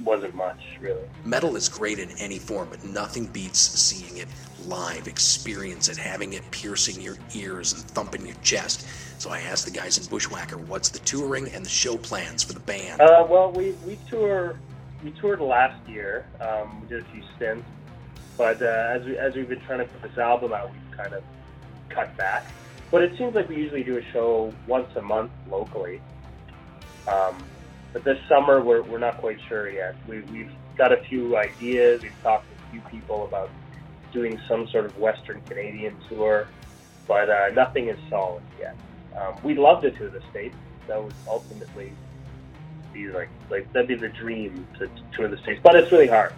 wasn't 0.00 0.34
much 0.34 0.60
really. 0.80 1.02
Metal 1.24 1.56
is 1.56 1.68
great 1.68 1.98
in 1.98 2.10
any 2.18 2.38
form, 2.38 2.68
but 2.70 2.84
nothing 2.84 3.26
beats 3.26 3.58
seeing 3.58 4.18
it 4.18 4.28
live, 4.66 5.08
experience 5.08 5.88
it, 5.88 5.96
having 5.96 6.34
it 6.34 6.48
piercing 6.50 7.00
your 7.00 7.16
ears 7.34 7.72
and 7.72 7.82
thumping 7.82 8.24
your 8.24 8.36
chest. 8.36 8.86
So 9.20 9.30
I 9.30 9.40
asked 9.40 9.64
the 9.64 9.72
guys 9.72 9.98
in 9.98 10.04
Bushwhacker, 10.04 10.58
what's 10.58 10.88
the 10.88 11.00
touring 11.00 11.48
and 11.48 11.64
the 11.64 11.70
show 11.70 11.96
plans 11.96 12.42
for 12.42 12.52
the 12.52 12.60
band? 12.60 13.00
Uh, 13.00 13.26
well, 13.28 13.50
we 13.50 13.72
we 13.86 13.98
tour 14.08 14.58
we 15.02 15.10
toured 15.12 15.40
last 15.40 15.88
year. 15.88 16.26
Um, 16.40 16.80
we 16.82 16.88
did 16.88 17.02
a 17.02 17.04
few 17.10 17.22
stints, 17.36 17.66
but 18.38 18.62
uh, 18.62 18.94
as 18.94 19.04
we 19.04 19.18
as 19.18 19.34
we've 19.34 19.48
been 19.48 19.60
trying 19.60 19.80
to 19.80 19.84
put 19.84 20.08
this 20.08 20.16
album 20.16 20.52
out, 20.52 20.70
we've 20.72 20.96
kind 20.96 21.12
of 21.12 21.22
cut 21.88 22.16
back. 22.16 22.46
But 22.90 23.02
it 23.02 23.18
seems 23.18 23.34
like 23.34 23.48
we 23.48 23.56
usually 23.56 23.82
do 23.82 23.98
a 23.98 24.02
show 24.12 24.54
once 24.66 24.88
a 24.96 25.02
month 25.02 25.32
locally. 25.50 26.00
Um, 27.06 27.44
but 27.92 28.04
this 28.04 28.18
summer, 28.28 28.62
we're 28.62 28.82
we're 28.82 28.98
not 28.98 29.18
quite 29.18 29.38
sure 29.48 29.68
yet. 29.68 29.96
We, 30.06 30.20
we've 30.32 30.52
got 30.76 30.92
a 30.92 30.98
few 30.98 31.36
ideas. 31.36 32.02
We've 32.02 32.22
talked 32.22 32.46
to 32.48 32.64
a 32.64 32.70
few 32.70 32.80
people 32.82 33.24
about 33.26 33.50
doing 34.12 34.40
some 34.48 34.68
sort 34.68 34.86
of 34.86 34.96
Western 34.98 35.40
Canadian 35.42 35.96
tour, 36.08 36.48
but 37.06 37.28
uh, 37.28 37.50
nothing 37.54 37.88
is 37.88 37.98
solid 38.08 38.42
yet. 38.58 38.76
Um, 39.20 39.34
we'd 39.42 39.58
love 39.58 39.82
to 39.82 39.90
tour 39.90 40.08
the 40.08 40.22
states. 40.30 40.56
That 40.86 41.02
would 41.02 41.12
ultimately 41.26 41.92
be 42.94 43.08
like 43.08 43.30
like 43.50 43.70
that'd 43.72 43.88
be 43.88 43.96
the 43.96 44.08
dream 44.08 44.64
to, 44.78 44.86
to 44.86 45.02
tour 45.12 45.28
the 45.28 45.38
states, 45.38 45.60
but 45.62 45.74
it's 45.74 45.90
really 45.90 46.06
hard 46.06 46.32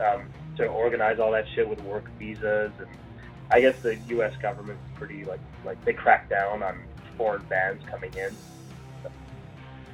um, 0.00 0.28
to 0.56 0.66
organize 0.66 1.18
all 1.18 1.30
that 1.32 1.46
shit 1.54 1.68
with 1.68 1.82
work 1.82 2.10
visas, 2.18 2.72
and 2.78 2.88
I 3.50 3.60
guess 3.60 3.80
the 3.80 3.96
U.S. 4.08 4.34
government's 4.40 4.82
pretty 4.94 5.24
like 5.24 5.40
like 5.64 5.82
they 5.84 5.92
crack 5.92 6.28
down 6.28 6.62
on 6.62 6.82
foreign 7.16 7.42
bands 7.44 7.84
coming 7.86 8.12
in. 8.14 8.30
So 9.02 9.10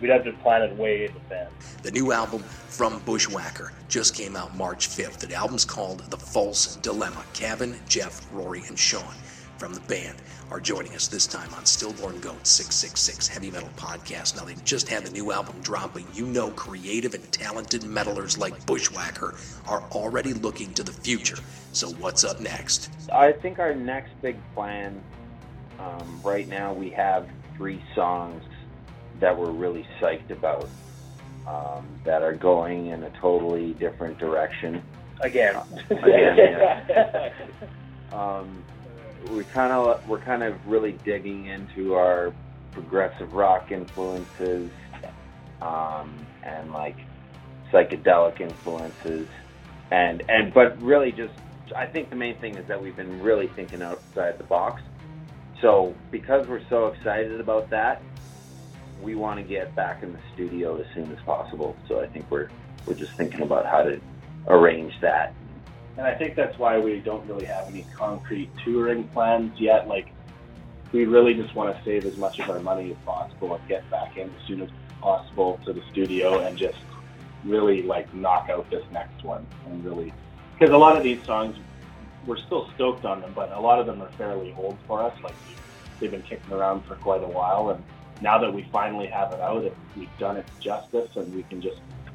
we'd 0.00 0.10
have 0.10 0.24
to 0.24 0.32
plan 0.34 0.62
it 0.62 0.76
way 0.76 1.04
in 1.04 1.10
advance. 1.16 1.76
The 1.82 1.90
new 1.90 2.12
album 2.12 2.42
from 2.42 3.00
Bushwhacker 3.00 3.72
just 3.88 4.14
came 4.14 4.36
out 4.36 4.56
March 4.56 4.88
5th. 4.88 5.18
The 5.18 5.34
album's 5.34 5.64
called 5.64 6.00
The 6.10 6.16
False 6.16 6.76
Dilemma. 6.76 7.24
Cavan, 7.34 7.78
Geoff, 7.88 8.26
Rory, 8.32 8.62
and 8.68 8.78
Sean 8.78 9.14
from 9.62 9.74
the 9.74 9.80
band 9.82 10.20
are 10.50 10.58
joining 10.58 10.92
us 10.96 11.06
this 11.06 11.24
time 11.24 11.54
on 11.54 11.64
Stillborn 11.64 12.18
Goat 12.18 12.44
666 12.44 13.28
Heavy 13.28 13.48
Metal 13.48 13.68
Podcast. 13.76 14.36
Now, 14.36 14.44
they've 14.44 14.64
just 14.64 14.88
had 14.88 15.04
the 15.04 15.10
new 15.12 15.30
album 15.30 15.54
drop, 15.62 15.92
but 15.92 16.02
you 16.16 16.26
know 16.26 16.50
creative 16.50 17.14
and 17.14 17.22
talented 17.30 17.82
metalers 17.82 18.36
like 18.36 18.66
Bushwhacker 18.66 19.36
are 19.68 19.84
already 19.92 20.32
looking 20.32 20.74
to 20.74 20.82
the 20.82 20.90
future. 20.90 21.36
So, 21.72 21.90
what's 21.90 22.24
up 22.24 22.40
next? 22.40 22.90
I 23.12 23.30
think 23.30 23.60
our 23.60 23.72
next 23.72 24.10
big 24.20 24.36
plan, 24.52 25.00
um, 25.78 26.20
right 26.24 26.48
now, 26.48 26.72
we 26.72 26.90
have 26.90 27.28
three 27.56 27.80
songs 27.94 28.42
that 29.20 29.38
we're 29.38 29.52
really 29.52 29.86
psyched 30.00 30.30
about 30.30 30.68
um, 31.46 31.86
that 32.02 32.22
are 32.22 32.34
going 32.34 32.86
in 32.86 33.04
a 33.04 33.10
totally 33.10 33.74
different 33.74 34.18
direction. 34.18 34.82
Again, 35.20 35.54
Again, 35.90 36.36
yeah. 36.36 37.32
Um, 38.12 38.62
we 39.30 39.44
kind 39.44 39.72
of 39.72 40.06
we're 40.08 40.20
kind 40.20 40.42
of 40.42 40.54
really 40.66 40.92
digging 41.04 41.46
into 41.46 41.94
our 41.94 42.32
progressive 42.72 43.32
rock 43.32 43.70
influences 43.70 44.70
um, 45.60 46.26
and 46.42 46.72
like 46.72 46.96
psychedelic 47.72 48.40
influences 48.40 49.28
and 49.90 50.22
and 50.28 50.52
but 50.52 50.80
really 50.80 51.12
just 51.12 51.34
I 51.76 51.86
think 51.86 52.10
the 52.10 52.16
main 52.16 52.36
thing 52.38 52.56
is 52.56 52.66
that 52.66 52.82
we've 52.82 52.96
been 52.96 53.22
really 53.22 53.48
thinking 53.48 53.82
outside 53.82 54.38
the 54.38 54.44
box. 54.44 54.82
So 55.60 55.94
because 56.10 56.46
we're 56.48 56.66
so 56.68 56.88
excited 56.88 57.40
about 57.40 57.70
that, 57.70 58.02
we 59.00 59.14
want 59.14 59.38
to 59.38 59.44
get 59.44 59.74
back 59.74 60.02
in 60.02 60.12
the 60.12 60.18
studio 60.34 60.76
as 60.80 60.86
soon 60.94 61.10
as 61.12 61.18
possible. 61.24 61.76
So 61.88 62.00
I 62.00 62.06
think 62.06 62.30
we're 62.30 62.48
we're 62.86 62.94
just 62.94 63.12
thinking 63.12 63.42
about 63.42 63.66
how 63.66 63.82
to 63.82 64.00
arrange 64.48 64.92
that. 65.00 65.34
And 65.96 66.06
I 66.06 66.14
think 66.14 66.36
that's 66.36 66.58
why 66.58 66.78
we 66.78 67.00
don't 67.00 67.26
really 67.28 67.44
have 67.44 67.68
any 67.68 67.86
concrete 67.96 68.50
touring 68.64 69.04
plans 69.08 69.60
yet. 69.60 69.88
Like, 69.88 70.08
we 70.92 71.04
really 71.04 71.34
just 71.34 71.54
want 71.54 71.76
to 71.76 71.84
save 71.84 72.06
as 72.06 72.16
much 72.16 72.38
of 72.38 72.48
our 72.50 72.60
money 72.60 72.90
as 72.90 72.96
possible 73.04 73.54
and 73.54 73.68
get 73.68 73.88
back 73.90 74.16
in 74.16 74.28
as 74.28 74.46
soon 74.46 74.62
as 74.62 74.70
possible 75.00 75.60
to 75.64 75.72
the 75.72 75.82
studio 75.90 76.40
and 76.40 76.56
just 76.56 76.78
really 77.44 77.82
like 77.82 78.12
knock 78.14 78.48
out 78.50 78.70
this 78.70 78.84
next 78.92 79.24
one 79.24 79.44
and 79.66 79.84
really 79.84 80.12
because 80.56 80.72
a 80.72 80.78
lot 80.78 80.96
of 80.96 81.02
these 81.02 81.18
songs 81.26 81.56
we're 82.26 82.36
still 82.36 82.70
stoked 82.74 83.04
on 83.04 83.20
them, 83.20 83.32
but 83.34 83.50
a 83.52 83.60
lot 83.60 83.80
of 83.80 83.86
them 83.86 84.00
are 84.00 84.10
fairly 84.12 84.54
old 84.56 84.78
for 84.86 85.02
us. 85.02 85.14
Like 85.22 85.34
they've 86.00 86.10
been 86.10 86.22
kicking 86.22 86.52
around 86.52 86.84
for 86.84 86.94
quite 86.96 87.22
a 87.22 87.26
while, 87.26 87.70
and 87.70 87.82
now 88.20 88.38
that 88.38 88.52
we 88.52 88.62
finally 88.70 89.06
have 89.06 89.32
it 89.32 89.40
out, 89.40 89.64
we've 89.96 90.18
done 90.18 90.36
it 90.36 90.46
justice, 90.60 91.10
and 91.16 91.34
we 91.34 91.42
can 91.44 91.60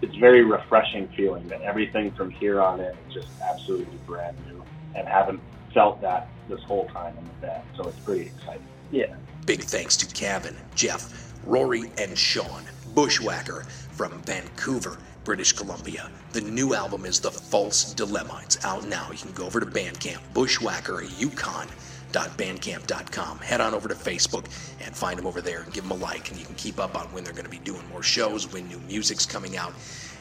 just—it's 0.02 0.20
very 0.20 0.44
refreshing 0.44 1.08
feeling 1.10 1.48
that 1.48 1.62
everything 1.62 2.12
from 2.12 2.30
here 2.32 2.62
on 2.62 2.80
in 2.80 2.96
is 3.08 3.14
just 3.14 3.28
absolutely 3.42 3.98
brand 4.06 4.38
new. 4.48 4.64
and 4.96 5.08
haven't 5.08 5.40
felt 5.74 6.02
that 6.02 6.28
this 6.50 6.62
whole 6.64 6.88
time 6.88 7.16
in 7.18 7.24
the 7.24 7.48
band. 7.48 7.64
So 7.76 7.88
it's 7.88 8.00
pretty 8.00 8.26
exciting. 8.28 8.66
Yeah. 8.92 9.16
Big 9.46 9.62
thanks 9.62 9.96
to 9.98 10.06
Cavan, 10.14 10.56
Geoff, 10.76 11.34
Rory, 11.46 11.92
and 11.98 12.18
Sean, 12.18 12.64
Bushwhacker 12.96 13.64
from 13.92 14.12
Vancouver, 14.24 14.98
British 15.24 15.54
Columbia. 15.54 16.10
The 16.32 16.42
new 16.42 16.74
album 16.74 17.06
is 17.06 17.20
The 17.20 17.32
False 17.32 17.94
Dilemma. 17.94 18.42
It's 18.44 18.64
out 18.66 18.88
now. 18.88 19.10
You 19.12 19.18
can 19.18 19.32
go 19.34 19.46
over 19.46 19.60
to 19.60 19.66
Bandcamp, 19.66 20.20
Bushwhacker 20.34 21.04
Yukon.bandcamp.com. 22.14 23.40
Head 23.40 23.62
on 23.62 23.74
over 23.74 23.88
to 23.88 23.96
Facebook 23.96 24.46
and 24.84 24.96
find 24.96 25.18
them 25.18 25.28
over 25.28 25.42
there 25.42 25.62
and 25.62 25.74
give 25.74 25.88
them 25.88 26.00
a 26.00 26.04
like. 26.04 26.30
And 26.30 26.40
you 26.40 26.46
can 26.46 26.56
keep 26.56 26.80
up 26.80 26.96
on 26.96 27.08
when 27.08 27.24
they're 27.24 27.34
going 27.34 27.46
to 27.46 27.52
be 27.52 27.60
doing 27.60 27.88
more 27.90 28.04
shows, 28.04 28.52
when 28.52 28.68
new 28.68 28.80
music's 28.80 29.26
coming 29.26 29.58
out. 29.58 29.74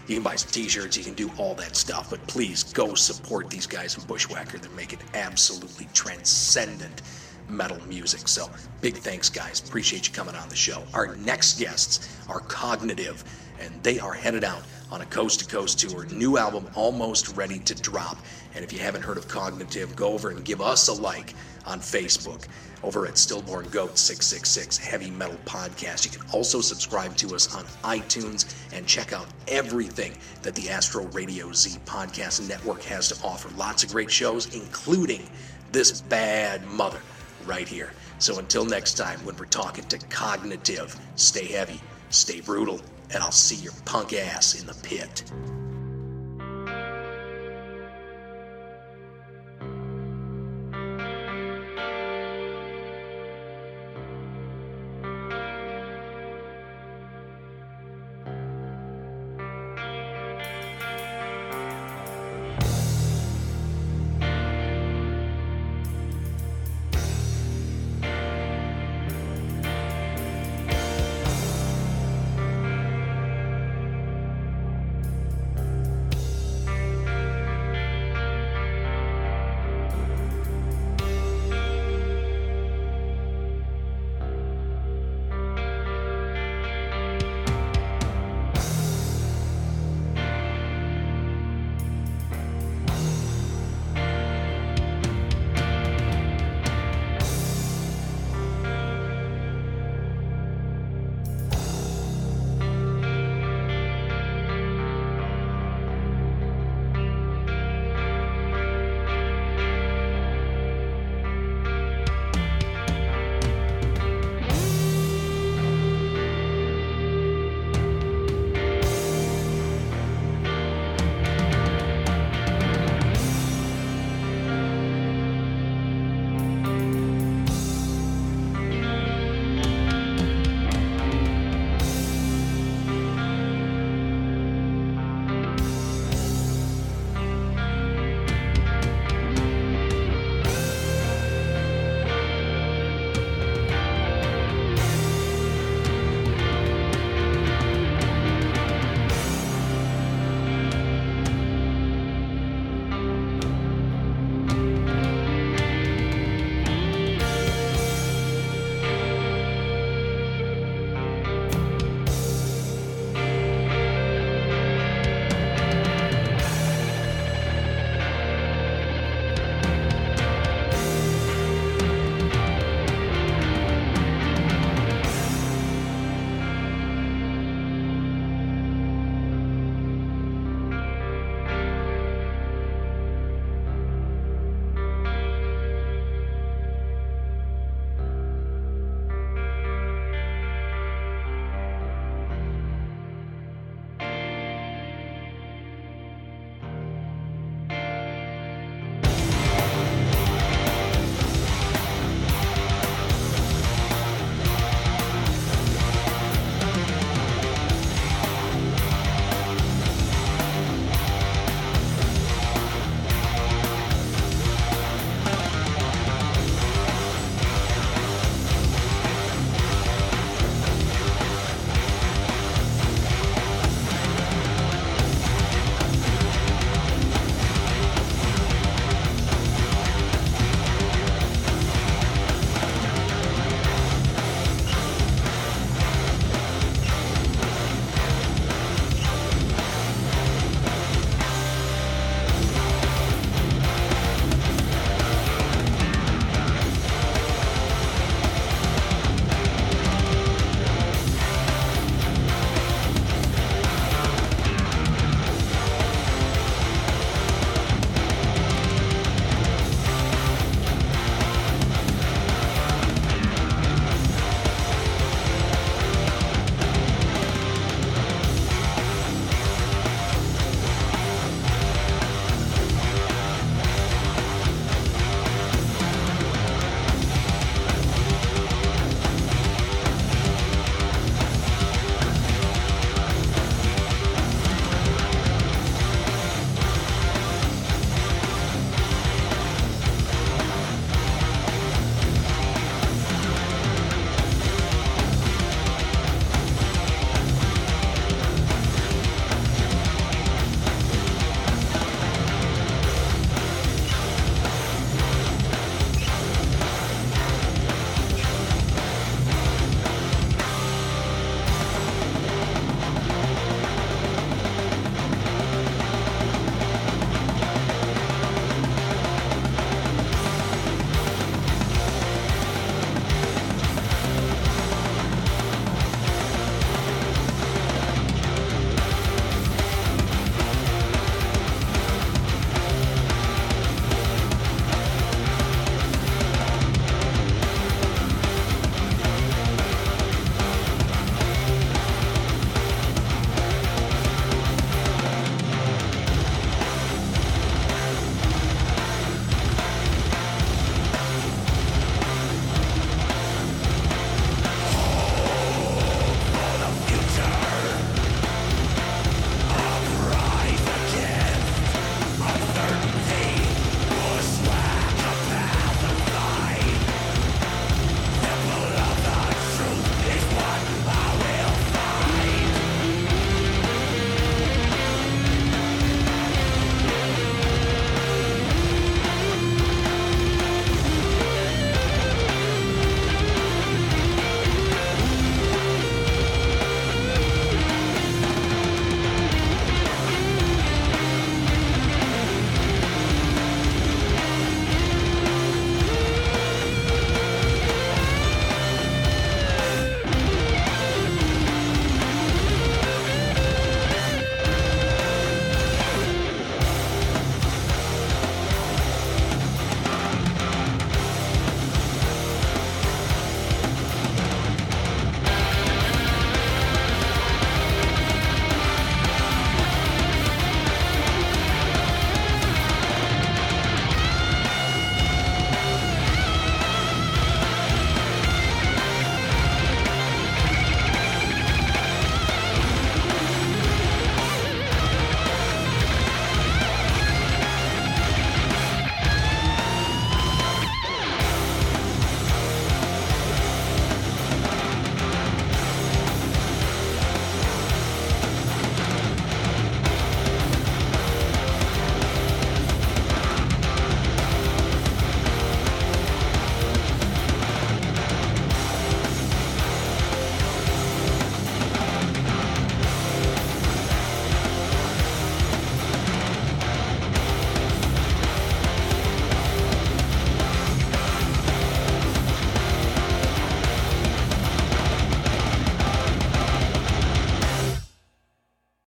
You 0.06 0.14
can 0.14 0.22
buy 0.22 0.36
some 0.36 0.50
t-shirts, 0.50 0.96
you 0.96 1.02
can 1.02 1.14
do 1.14 1.30
all 1.36 1.56
that 1.56 1.74
stuff, 1.74 2.10
but 2.10 2.24
please 2.28 2.62
go 2.62 2.94
support 2.94 3.50
these 3.50 3.66
guys 3.66 3.98
in 3.98 4.04
Bushwhacker. 4.04 4.58
They're 4.58 4.70
making 4.70 5.00
absolutely 5.14 5.88
transcendent 5.94 7.02
metal 7.48 7.78
music. 7.88 8.28
So 8.28 8.48
big 8.80 8.98
thanks, 8.98 9.28
guys. 9.28 9.60
Appreciate 9.66 10.06
you 10.06 10.14
coming 10.14 10.36
on 10.36 10.48
the 10.48 10.54
show. 10.54 10.84
Our 10.94 11.16
next 11.16 11.58
guests 11.58 12.16
are 12.28 12.38
Cognitive, 12.38 13.24
and 13.60 13.72
they 13.82 13.98
are 13.98 14.12
headed 14.12 14.44
out 14.44 14.62
on 14.90 15.00
a 15.00 15.06
coast 15.06 15.40
to 15.40 15.46
coast 15.46 15.78
tour. 15.78 16.06
New 16.06 16.38
album 16.38 16.68
almost 16.74 17.36
ready 17.36 17.58
to 17.60 17.74
drop. 17.74 18.18
And 18.54 18.64
if 18.64 18.72
you 18.72 18.78
haven't 18.78 19.02
heard 19.02 19.16
of 19.16 19.28
Cognitive, 19.28 19.94
go 19.96 20.12
over 20.12 20.30
and 20.30 20.44
give 20.44 20.60
us 20.60 20.88
a 20.88 20.92
like 20.92 21.34
on 21.66 21.80
Facebook 21.80 22.46
over 22.82 23.06
at 23.06 23.18
Stillborn 23.18 23.68
Goat 23.70 23.98
666 23.98 24.78
Heavy 24.78 25.10
Metal 25.10 25.38
Podcast. 25.44 26.04
You 26.04 26.18
can 26.18 26.30
also 26.30 26.60
subscribe 26.60 27.16
to 27.16 27.34
us 27.34 27.54
on 27.54 27.64
iTunes 27.82 28.54
and 28.72 28.86
check 28.86 29.12
out 29.12 29.26
everything 29.48 30.16
that 30.42 30.54
the 30.54 30.70
Astro 30.70 31.04
Radio 31.06 31.52
Z 31.52 31.78
Podcast 31.84 32.48
Network 32.48 32.82
has 32.84 33.08
to 33.08 33.26
offer. 33.26 33.48
Lots 33.56 33.82
of 33.82 33.90
great 33.90 34.10
shows, 34.10 34.54
including 34.54 35.28
this 35.72 36.00
bad 36.00 36.64
mother 36.68 37.00
right 37.44 37.68
here. 37.68 37.92
So 38.18 38.38
until 38.38 38.64
next 38.64 38.94
time, 38.94 39.18
when 39.24 39.36
we're 39.36 39.46
talking 39.46 39.84
to 39.84 39.98
Cognitive, 40.08 40.98
stay 41.16 41.46
heavy, 41.46 41.80
stay 42.10 42.40
brutal, 42.40 42.80
and 43.12 43.22
I'll 43.22 43.32
see 43.32 43.56
your 43.56 43.72
punk 43.84 44.12
ass 44.12 44.60
in 44.60 44.66
the 44.66 44.74
pit. 44.82 45.24